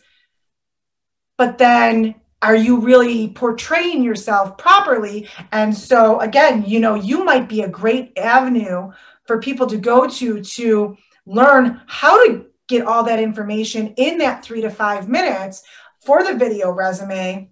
but 1.38 1.56
then 1.56 2.14
are 2.40 2.56
you 2.56 2.80
really 2.80 3.28
portraying 3.28 4.02
yourself 4.02 4.56
properly? 4.58 5.28
And 5.52 5.76
so 5.76 6.20
again 6.20 6.64
you 6.66 6.80
know 6.80 6.94
you 6.94 7.24
might 7.24 7.48
be 7.48 7.62
a 7.62 7.68
great 7.68 8.16
avenue 8.16 8.92
for 9.26 9.40
people 9.40 9.66
to 9.66 9.76
go 9.76 10.08
to 10.08 10.42
to 10.42 10.96
learn 11.26 11.80
how 11.86 12.26
to 12.26 12.46
get 12.68 12.86
all 12.86 13.04
that 13.04 13.20
information 13.20 13.94
in 13.96 14.18
that 14.18 14.44
three 14.44 14.60
to 14.60 14.70
five 14.70 15.08
minutes 15.08 15.62
for 16.00 16.22
the 16.22 16.34
video 16.34 16.70
resume. 16.70 17.50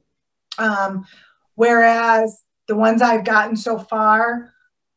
Um, 0.59 1.07
whereas 1.57 2.43
the 2.69 2.77
ones 2.77 3.03
i've 3.03 3.25
gotten 3.25 3.57
so 3.57 3.79
far 3.79 4.53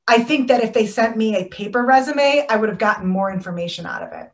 i 0.07 0.21
think 0.21 0.47
that 0.47 0.63
if 0.63 0.73
they 0.73 0.85
sent 0.85 1.17
me 1.17 1.35
a 1.35 1.47
paper 1.47 1.83
resume 1.83 2.45
i 2.49 2.55
would 2.55 2.69
have 2.69 2.77
gotten 2.77 3.07
more 3.07 3.31
information 3.31 3.85
out 3.85 4.03
of 4.03 4.11
it. 4.13 4.31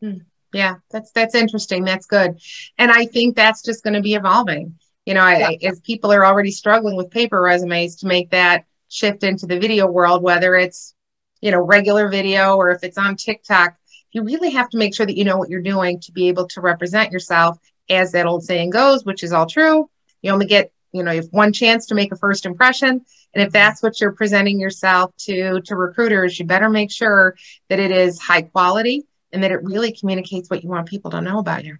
Hmm. 0.00 0.18
Yeah, 0.52 0.76
that's 0.90 1.10
that's 1.12 1.34
interesting. 1.34 1.84
That's 1.84 2.06
good. 2.06 2.40
And 2.78 2.90
I 2.90 3.06
think 3.06 3.36
that's 3.36 3.62
just 3.62 3.82
going 3.82 3.94
to 3.94 4.02
be 4.02 4.14
evolving. 4.14 4.78
You 5.06 5.14
know, 5.14 5.26
yeah. 5.26 5.48
I, 5.48 5.58
as 5.62 5.80
people 5.80 6.12
are 6.12 6.24
already 6.24 6.50
struggling 6.50 6.96
with 6.96 7.10
paper 7.10 7.40
resumes 7.40 7.96
to 7.96 8.06
make 8.06 8.30
that 8.30 8.66
shift 8.88 9.24
into 9.24 9.46
the 9.46 9.58
video 9.58 9.86
world, 9.86 10.22
whether 10.22 10.54
it's, 10.54 10.94
you 11.40 11.50
know, 11.50 11.60
regular 11.60 12.08
video 12.08 12.56
or 12.56 12.70
if 12.70 12.84
it's 12.84 12.98
on 12.98 13.16
TikTok, 13.16 13.76
you 14.12 14.22
really 14.22 14.50
have 14.50 14.68
to 14.70 14.78
make 14.78 14.94
sure 14.94 15.06
that 15.06 15.16
you 15.16 15.24
know 15.24 15.38
what 15.38 15.48
you're 15.48 15.62
doing 15.62 15.98
to 16.00 16.12
be 16.12 16.28
able 16.28 16.46
to 16.48 16.60
represent 16.60 17.10
yourself 17.10 17.58
as 17.88 18.12
that 18.12 18.26
old 18.26 18.44
saying 18.44 18.70
goes, 18.70 19.04
which 19.04 19.22
is 19.22 19.32
all 19.32 19.46
true. 19.46 19.88
You 20.20 20.30
only 20.30 20.46
get, 20.46 20.70
you 20.92 21.02
know, 21.02 21.10
you 21.10 21.22
have 21.22 21.30
one 21.32 21.52
chance 21.52 21.86
to 21.86 21.94
make 21.94 22.12
a 22.12 22.16
first 22.16 22.46
impression. 22.46 23.00
And 23.34 23.42
if 23.42 23.50
that's 23.50 23.82
what 23.82 24.00
you're 24.00 24.12
presenting 24.12 24.60
yourself 24.60 25.16
to 25.20 25.62
to 25.62 25.74
recruiters, 25.74 26.38
you 26.38 26.44
better 26.44 26.68
make 26.68 26.92
sure 26.92 27.34
that 27.70 27.80
it 27.80 27.90
is 27.90 28.20
high 28.20 28.42
quality 28.42 29.06
and 29.32 29.42
that 29.42 29.50
it 29.50 29.62
really 29.62 29.92
communicates 29.92 30.50
what 30.50 30.62
you 30.62 30.68
want 30.68 30.88
people 30.88 31.10
to 31.10 31.20
know 31.20 31.38
about 31.38 31.64
you. 31.64 31.78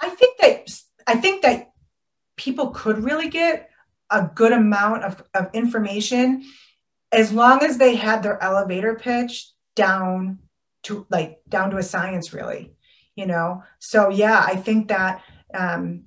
I 0.00 0.08
think 0.10 0.38
that 0.38 0.82
I 1.06 1.16
think 1.16 1.42
that 1.42 1.72
people 2.36 2.68
could 2.70 2.98
really 3.04 3.28
get 3.28 3.70
a 4.10 4.30
good 4.34 4.52
amount 4.52 5.04
of, 5.04 5.22
of 5.34 5.50
information 5.54 6.44
as 7.10 7.32
long 7.32 7.62
as 7.62 7.78
they 7.78 7.94
had 7.94 8.22
their 8.22 8.42
elevator 8.42 8.94
pitch 8.94 9.50
down 9.74 10.38
to 10.82 11.06
like 11.10 11.40
down 11.48 11.70
to 11.70 11.76
a 11.76 11.82
science 11.82 12.32
really 12.32 12.74
you 13.14 13.26
know 13.26 13.62
so 13.78 14.10
yeah 14.10 14.44
i 14.46 14.54
think 14.56 14.88
that 14.88 15.22
um, 15.54 16.04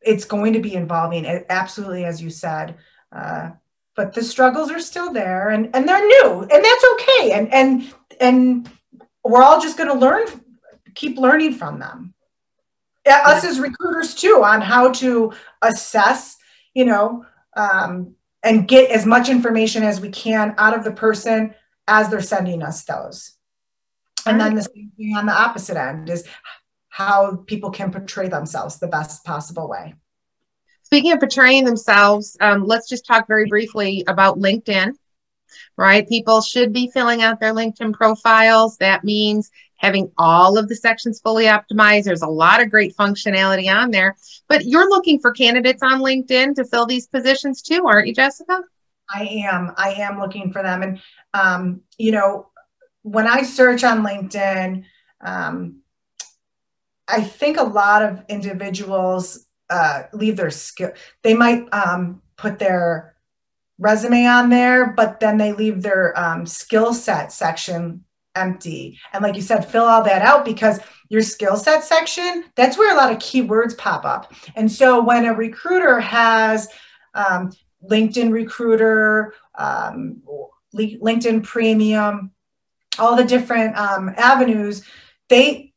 it's 0.00 0.24
going 0.24 0.52
to 0.52 0.60
be 0.60 0.74
involving 0.74 1.26
absolutely 1.48 2.04
as 2.04 2.22
you 2.22 2.30
said 2.30 2.76
uh, 3.12 3.50
but 3.94 4.12
the 4.12 4.22
struggles 4.22 4.70
are 4.70 4.80
still 4.80 5.12
there 5.12 5.50
and 5.50 5.74
and 5.74 5.88
they're 5.88 6.06
new 6.06 6.40
and 6.40 6.64
that's 6.64 6.84
okay 6.92 7.32
and 7.32 7.52
and 7.52 7.94
and 8.20 8.70
we're 9.28 9.42
all 9.42 9.60
just 9.60 9.76
going 9.76 9.88
to 9.88 9.98
learn 9.98 10.26
keep 10.94 11.18
learning 11.18 11.54
from 11.54 11.78
them. 11.78 12.14
Us 13.06 13.44
as 13.44 13.58
recruiters 13.58 14.14
too 14.14 14.42
on 14.44 14.60
how 14.60 14.92
to 14.92 15.32
assess 15.62 16.36
you 16.74 16.84
know 16.84 17.24
um, 17.56 18.14
and 18.42 18.68
get 18.68 18.90
as 18.90 19.06
much 19.06 19.30
information 19.30 19.82
as 19.82 20.00
we 20.00 20.10
can 20.10 20.54
out 20.58 20.76
of 20.76 20.84
the 20.84 20.92
person 20.92 21.54
as 21.86 22.10
they're 22.10 22.20
sending 22.20 22.62
us 22.62 22.84
those. 22.84 23.32
And 24.26 24.38
then 24.38 24.54
the 24.54 24.62
same 24.62 24.92
thing 24.96 25.16
on 25.16 25.24
the 25.24 25.32
opposite 25.32 25.78
end 25.78 26.10
is 26.10 26.26
how 26.90 27.36
people 27.46 27.70
can 27.70 27.90
portray 27.90 28.28
themselves 28.28 28.78
the 28.78 28.88
best 28.88 29.24
possible 29.24 29.68
way. 29.68 29.94
Speaking 30.82 31.12
of 31.12 31.20
portraying 31.20 31.64
themselves 31.64 32.36
um, 32.40 32.64
let's 32.64 32.88
just 32.88 33.06
talk 33.06 33.26
very 33.26 33.46
briefly 33.46 34.04
about 34.06 34.38
linkedin 34.38 34.92
right? 35.76 36.08
People 36.08 36.40
should 36.40 36.72
be 36.72 36.90
filling 36.92 37.22
out 37.22 37.40
their 37.40 37.54
LinkedIn 37.54 37.92
profiles. 37.92 38.76
That 38.78 39.04
means 39.04 39.50
having 39.76 40.10
all 40.18 40.58
of 40.58 40.68
the 40.68 40.76
sections 40.76 41.20
fully 41.20 41.44
optimized. 41.44 42.04
There's 42.04 42.22
a 42.22 42.28
lot 42.28 42.60
of 42.60 42.70
great 42.70 42.96
functionality 42.96 43.72
on 43.72 43.90
there, 43.90 44.16
but 44.48 44.64
you're 44.64 44.88
looking 44.88 45.20
for 45.20 45.32
candidates 45.32 45.82
on 45.82 46.00
LinkedIn 46.00 46.56
to 46.56 46.64
fill 46.64 46.86
these 46.86 47.06
positions 47.06 47.62
too, 47.62 47.86
aren't 47.86 48.08
you, 48.08 48.14
Jessica? 48.14 48.60
I 49.12 49.24
am. 49.46 49.72
I 49.76 49.92
am 49.94 50.18
looking 50.18 50.52
for 50.52 50.62
them. 50.62 50.82
And, 50.82 51.00
um, 51.32 51.80
you 51.96 52.12
know, 52.12 52.48
when 53.02 53.26
I 53.26 53.42
search 53.42 53.84
on 53.84 54.04
LinkedIn, 54.04 54.84
um, 55.20 55.80
I 57.06 57.22
think 57.22 57.56
a 57.56 57.62
lot 57.62 58.02
of 58.02 58.22
individuals 58.28 59.46
uh, 59.70 60.04
leave 60.12 60.36
their 60.36 60.50
skill. 60.50 60.92
They 61.22 61.34
might 61.34 61.66
um, 61.72 62.22
put 62.36 62.58
their 62.58 63.14
resume 63.78 64.26
on 64.26 64.50
there, 64.50 64.92
but 64.92 65.20
then 65.20 65.38
they 65.38 65.52
leave 65.52 65.82
their 65.82 66.18
um, 66.18 66.46
skill 66.46 66.92
set 66.92 67.32
section 67.32 68.04
empty. 68.34 68.98
And 69.12 69.22
like 69.22 69.36
you 69.36 69.42
said, 69.42 69.68
fill 69.70 69.84
all 69.84 70.02
that 70.04 70.22
out 70.22 70.44
because 70.44 70.80
your 71.08 71.22
skill 71.22 71.56
set 71.56 71.84
section, 71.84 72.44
that's 72.54 72.78
where 72.78 72.92
a 72.92 72.96
lot 72.96 73.12
of 73.12 73.18
keywords 73.18 73.76
pop 73.76 74.04
up. 74.04 74.32
And 74.56 74.70
so 74.70 75.02
when 75.02 75.26
a 75.26 75.34
recruiter 75.34 76.00
has 76.00 76.68
um, 77.14 77.52
LinkedIn 77.88 78.30
Recruiter, 78.30 79.34
um, 79.56 80.22
LinkedIn 80.74 81.42
Premium, 81.42 82.32
all 82.98 83.16
the 83.16 83.24
different 83.24 83.76
um, 83.76 84.12
avenues, 84.16 84.84
they 85.28 85.72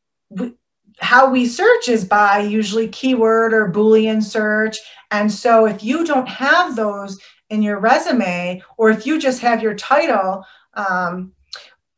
how 1.00 1.30
we 1.30 1.46
search 1.46 1.88
is 1.88 2.04
by 2.04 2.38
usually 2.38 2.86
keyword 2.88 3.52
or 3.52 3.72
Boolean 3.72 4.22
search. 4.22 4.78
And 5.10 5.30
so 5.30 5.66
if 5.66 5.82
you 5.82 6.04
don't 6.04 6.28
have 6.28 6.76
those 6.76 7.18
in 7.52 7.62
your 7.62 7.78
resume, 7.78 8.62
or 8.76 8.90
if 8.90 9.06
you 9.06 9.18
just 9.18 9.40
have 9.42 9.62
your 9.62 9.74
title, 9.74 10.44
um, 10.74 11.32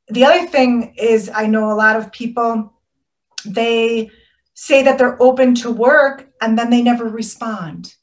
the 0.09 0.25
other 0.25 0.47
thing 0.47 0.95
is 0.99 1.31
I 1.43 1.47
know 1.47 1.73
a 1.73 1.81
lot 1.85 1.97
of 1.97 2.13
people, 2.13 2.75
they 3.47 4.11
say 4.55 4.83
that 4.83 4.99
they're 4.99 5.21
open 5.23 5.55
to 5.63 5.71
work 5.71 6.29
and 6.41 6.59
then 6.59 6.71
they 6.71 6.83
never 6.83 7.05
respond. 7.05 7.95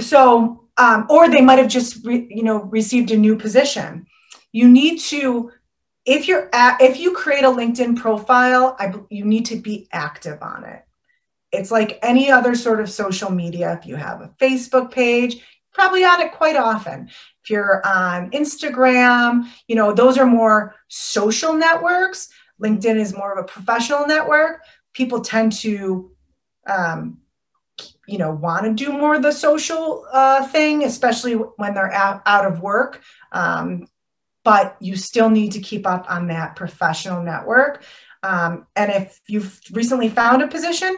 So, 0.00 0.68
um, 0.76 1.06
or 1.08 1.28
they 1.28 1.40
might 1.40 1.58
have 1.58 1.68
just, 1.68 2.04
re, 2.04 2.26
you 2.30 2.42
know, 2.42 2.58
received 2.78 3.10
a 3.10 3.16
new 3.16 3.36
position. 3.36 4.06
You 4.52 4.68
need 4.68 5.00
to 5.12 5.50
if 6.06 6.28
you're 6.28 6.48
at, 6.54 6.80
if 6.80 7.00
you 7.00 7.12
create 7.12 7.44
a 7.44 7.48
LinkedIn 7.48 7.96
profile, 7.96 8.76
I, 8.78 8.94
you 9.10 9.24
need 9.24 9.46
to 9.46 9.56
be 9.56 9.88
active 9.92 10.38
on 10.40 10.64
it. 10.64 10.84
It's 11.50 11.72
like 11.72 11.98
any 12.00 12.30
other 12.30 12.54
sort 12.54 12.80
of 12.80 12.88
social 12.88 13.30
media. 13.30 13.76
If 13.78 13.86
you 13.86 13.96
have 13.96 14.20
a 14.20 14.32
Facebook 14.40 14.92
page, 14.92 15.44
probably 15.76 16.04
on 16.04 16.22
it 16.22 16.32
quite 16.32 16.56
often. 16.56 17.08
If 17.44 17.50
you're 17.50 17.86
on 17.86 18.30
Instagram, 18.30 19.46
you 19.68 19.76
know, 19.76 19.92
those 19.92 20.16
are 20.16 20.26
more 20.26 20.74
social 20.88 21.52
networks. 21.52 22.30
LinkedIn 22.62 22.96
is 22.96 23.14
more 23.14 23.32
of 23.32 23.44
a 23.44 23.46
professional 23.46 24.06
network. 24.06 24.62
People 24.94 25.20
tend 25.20 25.52
to, 25.60 26.10
um, 26.66 27.18
you 28.08 28.16
know, 28.16 28.30
want 28.30 28.64
to 28.64 28.72
do 28.72 28.90
more 28.90 29.16
of 29.16 29.22
the 29.22 29.32
social 29.32 30.06
uh, 30.10 30.46
thing, 30.48 30.82
especially 30.84 31.34
when 31.34 31.74
they're 31.74 31.92
out, 31.92 32.22
out 32.24 32.46
of 32.46 32.62
work. 32.62 33.02
Um, 33.32 33.86
but 34.42 34.76
you 34.80 34.96
still 34.96 35.28
need 35.28 35.52
to 35.52 35.60
keep 35.60 35.86
up 35.86 36.06
on 36.08 36.28
that 36.28 36.56
professional 36.56 37.22
network. 37.22 37.84
Um, 38.22 38.66
and 38.74 38.90
if 38.90 39.20
you've 39.28 39.60
recently 39.72 40.08
found 40.08 40.40
a 40.40 40.48
position, 40.48 40.96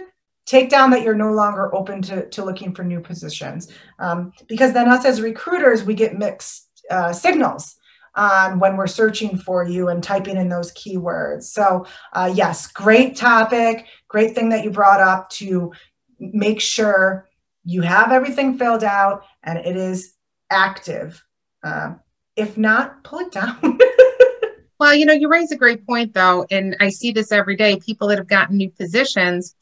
take 0.48 0.70
down 0.70 0.90
that 0.90 1.02
you're 1.02 1.14
no 1.14 1.30
longer 1.30 1.72
open 1.74 2.00
to, 2.00 2.26
to 2.30 2.42
looking 2.42 2.74
for 2.74 2.82
new 2.82 3.00
positions. 3.00 3.68
Um, 3.98 4.32
because 4.48 4.72
then, 4.72 4.88
us 4.88 5.04
as 5.04 5.20
recruiters, 5.20 5.84
we 5.84 5.92
get 5.92 6.18
mixed 6.18 6.84
uh, 6.90 7.12
signals 7.12 7.76
on 8.14 8.58
when 8.58 8.76
we're 8.76 8.86
searching 8.86 9.36
for 9.36 9.66
you 9.66 9.88
and 9.88 10.02
typing 10.02 10.38
in 10.38 10.48
those 10.48 10.72
keywords. 10.72 11.44
So, 11.44 11.86
uh, 12.14 12.32
yes, 12.34 12.66
great 12.66 13.14
topic. 13.14 13.86
Great 14.08 14.34
thing 14.34 14.48
that 14.48 14.64
you 14.64 14.70
brought 14.70 15.00
up 15.00 15.28
to 15.30 15.70
make 16.18 16.60
sure 16.60 17.28
you 17.64 17.82
have 17.82 18.10
everything 18.10 18.56
filled 18.56 18.82
out 18.82 19.24
and 19.44 19.58
it 19.58 19.76
is 19.76 20.14
active. 20.50 21.22
Uh, 21.62 21.94
if 22.36 22.56
not, 22.56 23.04
pull 23.04 23.18
it 23.18 23.30
down. 23.30 23.78
well, 24.80 24.94
you 24.94 25.04
know, 25.04 25.12
you 25.12 25.28
raise 25.28 25.52
a 25.52 25.56
great 25.56 25.86
point 25.86 26.14
though, 26.14 26.46
and 26.50 26.74
I 26.80 26.88
see 26.88 27.12
this 27.12 27.32
every 27.32 27.56
day. 27.56 27.76
People 27.76 28.08
that 28.08 28.18
have 28.18 28.28
gotten 28.28 28.56
new 28.56 28.70
positions, 28.70 29.54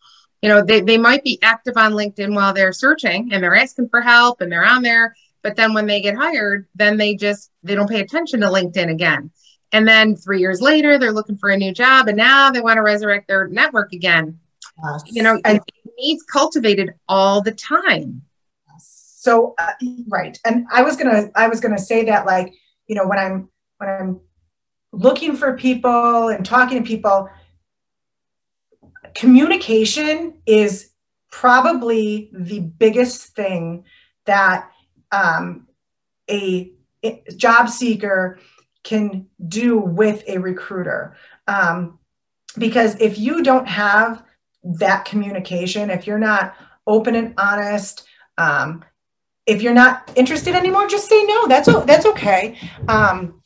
you 0.46 0.52
know, 0.52 0.62
they, 0.62 0.80
they 0.80 0.96
might 0.96 1.24
be 1.24 1.40
active 1.42 1.76
on 1.76 1.94
LinkedIn 1.94 2.32
while 2.32 2.54
they're 2.54 2.72
searching 2.72 3.30
and 3.32 3.42
they're 3.42 3.56
asking 3.56 3.88
for 3.88 4.00
help 4.00 4.40
and 4.40 4.52
they're 4.52 4.64
on 4.64 4.82
there. 4.82 5.16
But 5.42 5.56
then 5.56 5.74
when 5.74 5.86
they 5.86 6.00
get 6.00 6.14
hired, 6.14 6.68
then 6.76 6.98
they 6.98 7.16
just 7.16 7.50
they 7.64 7.74
don't 7.74 7.90
pay 7.90 7.98
attention 7.98 8.42
to 8.42 8.46
LinkedIn 8.46 8.88
again. 8.88 9.32
And 9.72 9.88
then 9.88 10.14
three 10.14 10.38
years 10.38 10.60
later, 10.60 10.98
they're 10.98 11.10
looking 11.10 11.36
for 11.36 11.48
a 11.48 11.56
new 11.56 11.74
job 11.74 12.06
and 12.06 12.16
now 12.16 12.52
they 12.52 12.60
want 12.60 12.76
to 12.76 12.82
resurrect 12.82 13.26
their 13.26 13.48
network 13.48 13.92
again. 13.92 14.38
Yes. 14.84 15.02
You 15.06 15.24
know, 15.24 15.40
and, 15.44 15.56
it 15.56 15.90
needs 15.98 16.22
cultivated 16.22 16.94
all 17.08 17.42
the 17.42 17.50
time. 17.50 18.22
So 18.78 19.56
uh, 19.58 19.72
right, 20.06 20.38
and 20.44 20.64
I 20.72 20.82
was 20.82 20.96
gonna 20.96 21.28
I 21.34 21.48
was 21.48 21.58
gonna 21.58 21.76
say 21.76 22.04
that 22.04 22.24
like 22.24 22.54
you 22.86 22.94
know 22.94 23.08
when 23.08 23.18
i'm 23.18 23.48
when 23.78 23.90
i'm 23.90 24.20
looking 24.92 25.34
for 25.34 25.56
people 25.56 26.28
and 26.28 26.46
talking 26.46 26.84
to 26.84 26.86
people 26.86 27.28
communication 29.16 30.34
is 30.46 30.90
probably 31.30 32.30
the 32.32 32.60
biggest 32.60 33.34
thing 33.34 33.84
that 34.26 34.70
um, 35.10 35.66
a, 36.30 36.72
a, 37.02 37.22
job 37.36 37.68
seeker 37.68 38.38
can 38.84 39.26
do 39.48 39.78
with 39.78 40.22
a 40.28 40.38
recruiter 40.38 41.16
um, 41.48 41.98
because 42.58 42.94
if 43.00 43.18
you 43.18 43.42
don't 43.42 43.66
have 43.66 44.22
that 44.62 45.04
communication 45.04 45.90
if 45.90 46.06
you're 46.06 46.18
not 46.18 46.54
open 46.86 47.14
and 47.14 47.34
honest 47.38 48.06
um, 48.38 48.84
if 49.46 49.62
you're 49.62 49.74
not 49.74 50.12
interested 50.16 50.54
anymore, 50.54 50.88
just 50.88 51.08
say 51.08 51.22
no. 51.24 51.46
That's 51.46 51.68
that's 51.84 52.06
okay. 52.06 52.58
Um, 52.88 53.40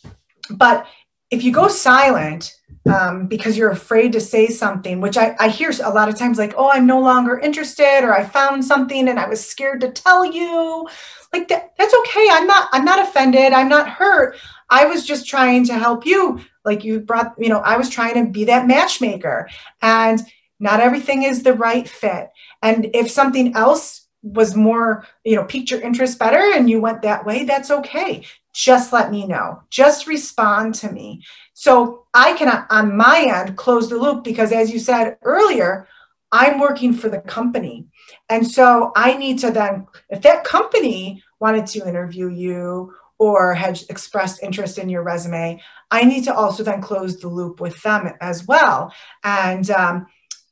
but 0.51 0.87
if 1.31 1.45
you 1.45 1.53
go 1.53 1.69
silent 1.69 2.57
um, 2.87 3.27
because 3.27 3.57
you're 3.57 3.71
afraid 3.71 4.13
to 4.13 4.21
say 4.21 4.47
something, 4.49 5.01
which 5.01 5.17
I, 5.17 5.37
I 5.39 5.49
hear 5.49 5.71
a 5.83 5.91
lot 5.91 6.09
of 6.09 6.17
times, 6.17 6.39
like, 6.39 6.55
"Oh, 6.57 6.71
I'm 6.73 6.87
no 6.87 7.01
longer 7.01 7.39
interested," 7.39 8.03
or 8.03 8.15
"I 8.15 8.25
found 8.25 8.65
something 8.65 9.09
and 9.09 9.19
I 9.19 9.29
was 9.29 9.45
scared 9.47 9.81
to 9.83 9.91
tell 9.91 10.25
you," 10.25 10.89
like 11.33 11.49
that. 11.49 11.73
That's 11.79 11.95
okay. 11.95 12.29
I'm 12.31 12.47
not. 12.47 12.69
I'm 12.73 12.85
not 12.85 13.07
offended. 13.07 13.53
I'm 13.53 13.69
not 13.69 13.89
hurt. 13.89 14.37
I 14.71 14.87
was 14.87 15.05
just 15.05 15.27
trying 15.29 15.65
to 15.67 15.75
help 15.75 16.07
you. 16.07 16.41
Like 16.65 16.85
you 16.85 17.01
brought, 17.01 17.35
you 17.39 17.49
know, 17.49 17.61
I 17.61 17.77
was 17.77 17.91
trying 17.91 18.15
to 18.15 18.31
be 18.31 18.45
that 18.45 18.67
matchmaker, 18.67 19.49
and 19.83 20.21
not 20.59 20.81
everything 20.81 21.23
is 21.23 21.43
the 21.43 21.55
right 21.55 21.89
fit. 21.89 22.31
And 22.63 22.91
if 22.95 23.11
something 23.11 23.57
else 23.57 24.07
was 24.23 24.55
more, 24.55 25.07
you 25.25 25.35
know, 25.35 25.45
piqued 25.45 25.71
your 25.71 25.81
interest 25.81 26.19
better 26.19 26.53
and 26.55 26.69
you 26.69 26.81
went 26.81 27.03
that 27.03 27.25
way, 27.25 27.45
that's 27.45 27.71
okay. 27.71 28.25
Just 28.53 28.93
let 28.93 29.11
me 29.11 29.27
know. 29.27 29.63
Just 29.71 30.07
respond 30.07 30.75
to 30.77 30.93
me. 30.93 31.23
So 31.61 32.07
I 32.15 32.33
can, 32.39 32.65
on 32.71 32.97
my 32.97 33.21
end, 33.37 33.55
close 33.59 33.91
the 33.91 33.99
loop 33.99 34.25
because, 34.25 34.51
as 34.51 34.71
you 34.71 34.79
said 34.79 35.19
earlier, 35.21 35.87
I'm 36.33 36.59
working 36.59 36.95
for 36.95 37.11
the 37.11 37.21
company. 37.21 37.87
And 38.31 38.51
so 38.51 38.93
I 38.97 39.15
need 39.19 39.41
to 39.41 39.51
then, 39.51 39.87
if 40.09 40.23
that 40.23 40.43
company 40.43 41.23
wanted 41.39 41.67
to 41.67 41.87
interview 41.87 42.31
you 42.31 42.95
or 43.19 43.53
had 43.53 43.79
expressed 43.91 44.43
interest 44.43 44.79
in 44.79 44.89
your 44.89 45.03
resume, 45.03 45.61
I 45.91 46.05
need 46.05 46.25
to 46.25 46.35
also 46.35 46.63
then 46.63 46.81
close 46.81 47.21
the 47.21 47.29
loop 47.29 47.61
with 47.61 47.79
them 47.83 48.11
as 48.23 48.47
well. 48.47 48.91
And, 49.23 49.71
um, 49.71 50.07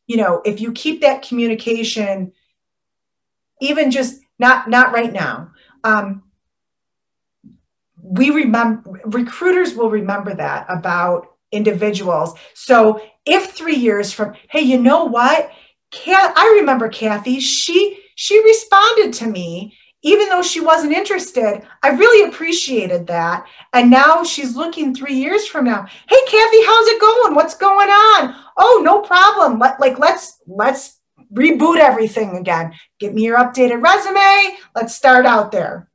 you 0.09 0.19
know, 0.19 0.43
if 0.45 0.61
you 0.61 0.73
keep 0.73 1.01
that 1.01 1.23
communication 1.23 2.33
even 3.63 3.91
just 3.91 4.21
not 4.39 4.69
not 4.69 4.93
right 4.93 5.13
now 5.13 5.53
um, 5.85 6.23
we 8.11 8.31
remember 8.31 9.01
recruiters 9.05 9.75
will 9.75 9.91
remember 9.91 10.35
that 10.35 10.67
about 10.69 11.27
individuals. 11.53 12.35
So 12.55 13.01
if 13.27 13.53
three 13.53 13.77
years 13.77 14.13
from 14.13 14.35
hey 14.49 14.61
you 14.61 14.81
know 14.81 15.05
what? 15.05 15.51
Kat, 15.91 16.33
i 16.37 16.57
remember 16.61 16.89
kathy. 16.89 17.41
She 17.41 17.99
she 18.15 18.43
responded 18.43 19.13
to 19.15 19.27
me 19.27 19.77
even 20.03 20.29
though 20.29 20.43
she 20.43 20.61
wasn't 20.61 20.93
interested. 20.93 21.63
I 21.83 21.89
really 21.89 22.29
appreciated 22.29 23.09
that. 23.09 23.47
And 23.73 23.91
now 23.91 24.23
she's 24.23 24.55
looking 24.55 24.95
three 24.95 25.15
years 25.15 25.47
from 25.47 25.65
now. 25.65 25.87
Hey 26.09 26.21
kathy 26.27 26.65
how's 26.65 26.89
it 26.89 27.01
going? 27.01 27.35
What's 27.35 27.57
going 27.57 27.89
on? 27.89 28.35
Oh 28.57 28.81
no 28.83 29.03
problem. 29.03 29.59
Let, 29.59 29.81
like 29.81 29.99
let's 29.99 30.41
let's 30.47 30.99
reboot 31.33 31.79
everything 31.79 32.37
again. 32.37 32.73
Give 32.99 33.13
me 33.13 33.25
your 33.25 33.39
updated 33.39 33.83
resume. 33.83 34.57
Let's 34.75 34.95
start 34.95 35.27
out 35.27 35.53
there. 35.53 35.88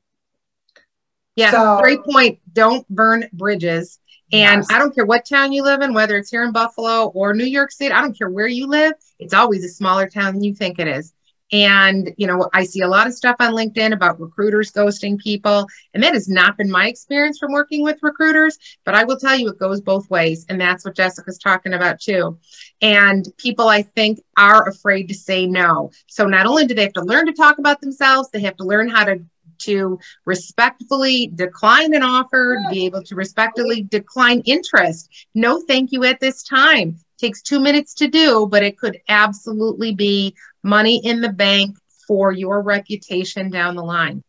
Yeah, 1.36 1.52
so, 1.52 1.82
great 1.82 2.04
point. 2.04 2.40
Don't 2.54 2.88
burn 2.90 3.28
bridges. 3.34 4.00
And 4.32 4.60
yes. 4.62 4.68
I 4.72 4.80
don't 4.80 4.94
care 4.96 5.06
what 5.06 5.26
town 5.26 5.52
you 5.52 5.64
live 5.64 5.82
in, 5.82 5.94
whether 5.94 6.18
it's 6.18 6.32
here 6.32 6.44
in 6.44 6.52
Buffalo 6.52 7.08
or 7.10 7.34
New 7.34 7.46
York 7.46 7.72
State, 7.72 7.92
I 7.92 8.02
don't 8.02 8.18
care 8.18 8.30
where 8.30 8.48
you 8.48 8.68
live, 8.68 8.94
it's 9.20 9.34
always 9.34 9.64
a 9.64 9.70
smaller 9.70 10.10
town 10.10 10.34
than 10.34 10.44
you 10.44 10.56
think 10.56 10.80
it 10.80 10.88
is. 10.88 11.14
And, 11.52 12.12
you 12.18 12.26
know, 12.26 12.50
I 12.52 12.64
see 12.64 12.82
a 12.82 12.88
lot 12.88 13.06
of 13.06 13.14
stuff 13.14 13.36
on 13.40 13.54
LinkedIn 13.54 13.94
about 13.94 14.20
recruiters 14.20 14.72
ghosting 14.72 15.20
people. 15.20 15.68
And 15.94 16.02
that 16.02 16.16
has 16.16 16.28
not 16.28 16.58
been 16.58 16.72
my 16.72 16.88
experience 16.88 17.38
from 17.38 17.52
working 17.52 17.84
with 17.84 18.00
recruiters, 18.02 18.58
but 18.86 18.96
I 18.96 19.04
will 19.04 19.18
tell 19.18 19.38
you 19.38 19.50
it 19.50 19.60
goes 19.60 19.80
both 19.80 20.10
ways. 20.10 20.48
And 20.50 20.60
that's 20.60 20.84
what 20.84 20.96
Jessica's 20.96 21.38
talking 21.38 21.74
about 21.74 22.00
too. 22.00 22.40
And 22.82 23.28
people, 23.38 23.70
I 23.70 23.84
think, 23.84 24.20
are 24.36 24.68
afraid 24.68 25.10
to 25.10 25.14
say 25.14 25.46
no. 25.46 25.92
So 26.08 26.26
not 26.26 26.48
only 26.48 26.66
do 26.66 26.74
they 26.74 26.84
have 26.84 26.94
to 26.94 27.04
learn 27.04 27.28
to 27.28 27.34
talk 27.34 27.60
about 27.60 27.82
themselves, 27.82 28.32
they 28.32 28.42
have 28.42 28.58
to 28.58 28.64
learn 28.64 28.90
how 28.90 29.04
to 29.06 29.24
to 29.60 30.00
respectfully 30.26 31.32
decline 31.36 31.94
an 31.94 32.04
offer, 32.04 32.58
be 32.70 32.86
able 32.86 33.04
to 33.04 33.16
respectfully 33.16 33.84
decline 33.84 34.42
interest. 34.46 35.10
No, 35.36 35.62
thank 35.62 35.92
you 35.92 36.04
at 36.04 36.20
this 36.20 36.44
time. 36.44 36.98
Takes 37.18 37.42
two 37.42 37.60
minutes 37.60 37.94
to 37.96 38.08
do, 38.08 38.48
but 38.50 38.64
it 38.64 38.78
could 38.78 39.00
absolutely 39.08 39.94
be 39.94 40.36
money 40.64 41.02
in 41.06 41.22
the 41.22 41.32
bank 41.32 41.78
for 42.08 42.32
your 42.32 42.62
reputation 42.62 43.50
down 43.50 43.76
the 43.76 43.84
line. 43.84 44.24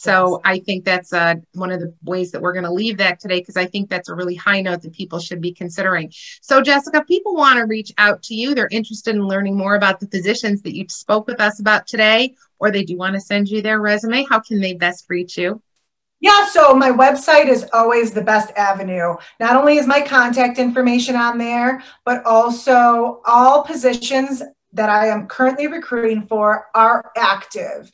So 0.00 0.40
I 0.46 0.60
think 0.60 0.86
that's 0.86 1.12
uh, 1.12 1.34
one 1.52 1.70
of 1.70 1.78
the 1.78 1.92
ways 2.04 2.30
that 2.30 2.40
we're 2.40 2.54
going 2.54 2.64
to 2.64 2.72
leave 2.72 2.96
that 2.96 3.20
today 3.20 3.40
because 3.40 3.58
I 3.58 3.66
think 3.66 3.90
that's 3.90 4.08
a 4.08 4.14
really 4.14 4.34
high 4.34 4.62
note 4.62 4.80
that 4.80 4.94
people 4.94 5.18
should 5.18 5.42
be 5.42 5.52
considering. 5.52 6.10
So 6.40 6.62
Jessica, 6.62 7.04
people 7.04 7.34
want 7.34 7.58
to 7.58 7.66
reach 7.66 7.92
out 7.98 8.22
to 8.22 8.34
you. 8.34 8.54
They're 8.54 8.68
interested 8.70 9.14
in 9.14 9.28
learning 9.28 9.58
more 9.58 9.74
about 9.74 10.00
the 10.00 10.08
positions 10.08 10.62
that 10.62 10.74
you 10.74 10.86
spoke 10.88 11.26
with 11.26 11.38
us 11.38 11.60
about 11.60 11.86
today, 11.86 12.34
or 12.58 12.70
they 12.70 12.82
do 12.82 12.96
want 12.96 13.12
to 13.12 13.20
send 13.20 13.50
you 13.50 13.60
their 13.60 13.78
resume. 13.78 14.24
How 14.24 14.40
can 14.40 14.58
they 14.58 14.72
best 14.72 15.04
reach 15.10 15.36
you? 15.36 15.60
Yeah, 16.20 16.48
so 16.48 16.72
my 16.72 16.90
website 16.90 17.48
is 17.48 17.66
always 17.74 18.12
the 18.12 18.22
best 18.22 18.52
avenue. 18.56 19.16
Not 19.38 19.54
only 19.54 19.76
is 19.76 19.86
my 19.86 20.00
contact 20.00 20.58
information 20.58 21.14
on 21.14 21.36
there, 21.36 21.82
but 22.06 22.24
also 22.24 23.20
all 23.26 23.64
positions 23.64 24.42
that 24.72 24.88
I 24.88 25.08
am 25.08 25.26
currently 25.26 25.66
recruiting 25.66 26.26
for 26.26 26.68
are 26.74 27.12
active 27.18 27.90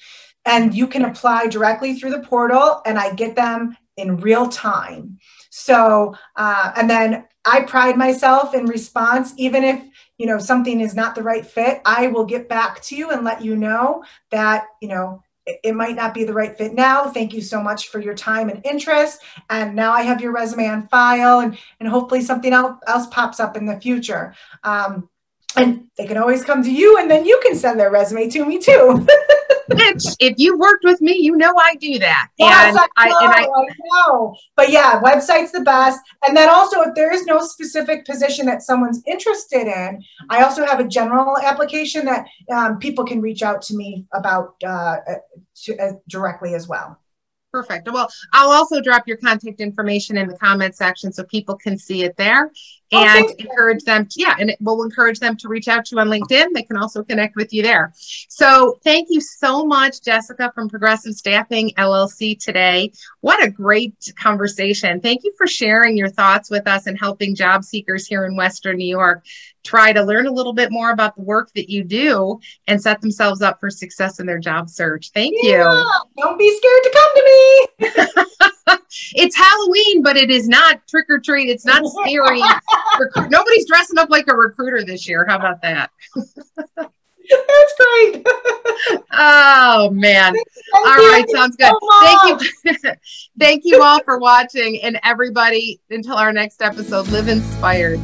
and 0.46 0.72
you 0.72 0.86
can 0.86 1.04
apply 1.04 1.48
directly 1.48 1.94
through 1.94 2.10
the 2.10 2.20
portal 2.20 2.80
and 2.86 2.98
i 2.98 3.12
get 3.14 3.36
them 3.36 3.76
in 3.96 4.18
real 4.18 4.46
time. 4.48 5.18
So 5.50 6.14
uh, 6.36 6.72
and 6.76 6.88
then 6.88 7.26
i 7.44 7.60
pride 7.62 7.96
myself 7.96 8.54
in 8.54 8.66
response. 8.66 9.34
Even 9.36 9.64
if 9.64 9.82
you 10.18 10.26
know 10.26 10.38
something 10.38 10.80
is 10.80 10.94
not 10.94 11.14
the 11.14 11.22
right 11.22 11.44
fit 11.44 11.82
i 11.84 12.06
will 12.06 12.24
get 12.24 12.48
back 12.48 12.80
to 12.82 12.96
you 12.96 13.10
and 13.10 13.22
let 13.22 13.44
you 13.44 13.54
know 13.54 14.02
that 14.30 14.64
you 14.80 14.88
know 14.88 15.22
it, 15.44 15.60
it 15.62 15.74
might 15.74 15.94
not 15.94 16.14
be 16.14 16.24
the 16.24 16.32
right 16.32 16.56
fit 16.56 16.74
now. 16.74 17.04
Thank 17.04 17.32
you 17.32 17.40
so 17.40 17.62
much 17.62 17.88
for 17.88 18.00
your 18.00 18.14
time 18.14 18.48
and 18.48 18.64
interest. 18.64 19.22
And 19.50 19.74
now 19.74 19.92
i 19.92 20.02
have 20.02 20.20
your 20.20 20.32
resume 20.32 20.68
on 20.68 20.88
file 20.88 21.40
and 21.40 21.58
and 21.80 21.88
hopefully 21.88 22.22
something 22.22 22.52
else, 22.52 22.78
else 22.86 23.06
pops 23.08 23.40
up 23.40 23.56
in 23.56 23.66
the 23.66 23.80
future. 23.80 24.34
Um, 24.64 25.08
and 25.56 25.86
they 25.96 26.06
can 26.06 26.18
always 26.18 26.44
come 26.44 26.62
to 26.62 26.70
you 26.70 26.98
and 26.98 27.10
then 27.10 27.24
you 27.24 27.40
can 27.42 27.56
send 27.56 27.80
their 27.80 27.90
resume 27.90 28.28
to 28.28 28.44
me 28.44 28.58
too 28.58 29.06
If 29.68 30.34
you've 30.38 30.58
worked 30.58 30.84
with 30.84 31.00
me, 31.00 31.16
you 31.16 31.36
know 31.36 31.54
I 31.56 31.74
do 31.76 31.98
that. 31.98 32.28
Yes, 32.38 32.76
and 32.76 32.78
I 32.96 33.08
know, 33.08 33.16
I, 33.16 33.24
and 33.24 33.32
I, 33.32 33.42
I 33.42 34.08
know. 34.08 34.36
But 34.56 34.70
yeah, 34.70 35.00
website's 35.00 35.52
the 35.52 35.60
best. 35.60 36.00
And 36.26 36.36
then 36.36 36.48
also, 36.48 36.82
if 36.82 36.94
there 36.94 37.12
is 37.12 37.24
no 37.26 37.40
specific 37.40 38.04
position 38.04 38.46
that 38.46 38.62
someone's 38.62 39.02
interested 39.06 39.66
in, 39.66 40.02
I 40.30 40.42
also 40.42 40.64
have 40.66 40.80
a 40.80 40.88
general 40.88 41.38
application 41.38 42.04
that 42.06 42.26
um, 42.52 42.78
people 42.78 43.04
can 43.04 43.20
reach 43.20 43.42
out 43.42 43.62
to 43.62 43.76
me 43.76 44.06
about 44.12 44.54
uh, 44.66 44.96
to, 45.64 45.78
uh, 45.78 45.92
directly 46.08 46.54
as 46.54 46.68
well. 46.68 46.98
Perfect. 47.52 47.90
Well, 47.90 48.10
I'll 48.34 48.50
also 48.50 48.82
drop 48.82 49.08
your 49.08 49.16
contact 49.16 49.60
information 49.60 50.18
in 50.18 50.28
the 50.28 50.36
comment 50.36 50.74
section 50.74 51.10
so 51.10 51.24
people 51.24 51.56
can 51.56 51.78
see 51.78 52.04
it 52.04 52.14
there 52.16 52.50
Oh, 52.92 53.02
and 53.02 53.24
okay. 53.24 53.34
encourage 53.40 53.82
them 53.82 54.06
to, 54.06 54.20
yeah, 54.20 54.36
and 54.38 54.48
it 54.48 54.58
will 54.60 54.84
encourage 54.84 55.18
them 55.18 55.36
to 55.38 55.48
reach 55.48 55.66
out 55.66 55.86
to 55.86 55.96
you 55.96 56.00
on 56.00 56.08
LinkedIn. 56.08 56.52
They 56.54 56.62
can 56.62 56.76
also 56.76 57.02
connect 57.02 57.34
with 57.34 57.52
you 57.52 57.62
there. 57.62 57.92
So 57.96 58.78
thank 58.84 59.08
you 59.10 59.20
so 59.20 59.64
much, 59.66 60.02
Jessica 60.02 60.52
from 60.54 60.68
Progressive 60.68 61.14
Staffing 61.14 61.72
LLC 61.78 62.38
today. 62.38 62.92
What 63.22 63.42
a 63.42 63.50
great 63.50 63.96
conversation. 64.16 65.00
Thank 65.00 65.24
you 65.24 65.32
for 65.36 65.48
sharing 65.48 65.96
your 65.96 66.10
thoughts 66.10 66.48
with 66.48 66.68
us 66.68 66.86
and 66.86 66.96
helping 66.96 67.34
job 67.34 67.64
seekers 67.64 68.06
here 68.06 68.24
in 68.24 68.36
Western 68.36 68.76
New 68.76 68.86
York 68.86 69.24
try 69.64 69.92
to 69.92 70.02
learn 70.02 70.26
a 70.26 70.32
little 70.32 70.52
bit 70.52 70.70
more 70.70 70.92
about 70.92 71.16
the 71.16 71.22
work 71.22 71.50
that 71.54 71.68
you 71.68 71.82
do 71.82 72.38
and 72.68 72.80
set 72.80 73.00
themselves 73.00 73.42
up 73.42 73.58
for 73.58 73.68
success 73.68 74.20
in 74.20 74.26
their 74.26 74.38
job 74.38 74.70
search. 74.70 75.10
Thank 75.12 75.34
yeah, 75.42 75.72
you. 75.72 75.90
Don't 76.18 76.38
be 76.38 76.56
scared 76.56 76.82
to 76.84 76.90
come 76.94 77.14
to 77.16 78.38
me. 78.40 78.50
it's 79.14 79.36
Halloween, 79.36 80.02
but 80.02 80.16
it 80.16 80.30
is 80.30 80.48
not 80.48 80.86
trick 80.86 81.06
or 81.08 81.18
treat. 81.18 81.48
It's 81.48 81.64
not 81.64 81.84
scary. 82.04 82.40
Nobody's 83.28 83.66
dressing 83.66 83.98
up 83.98 84.10
like 84.10 84.26
a 84.28 84.34
recruiter 84.34 84.84
this 84.84 85.08
year. 85.08 85.24
How 85.26 85.36
about 85.36 85.62
that? 85.62 85.90
That's 86.76 87.74
great. 87.76 88.24
oh 89.12 89.90
man. 89.90 90.32
Thank 90.32 90.46
all 90.74 90.84
right, 90.84 91.28
sounds 91.28 91.56
good. 91.56 91.72
So 91.72 92.00
Thank 92.02 92.42
you. 92.42 92.92
Thank 93.38 93.62
you 93.64 93.82
all 93.82 94.00
for 94.04 94.18
watching 94.18 94.80
and 94.82 95.00
everybody 95.02 95.80
until 95.90 96.14
our 96.14 96.32
next 96.32 96.62
episode, 96.62 97.08
live 97.08 97.28
inspired. 97.28 98.00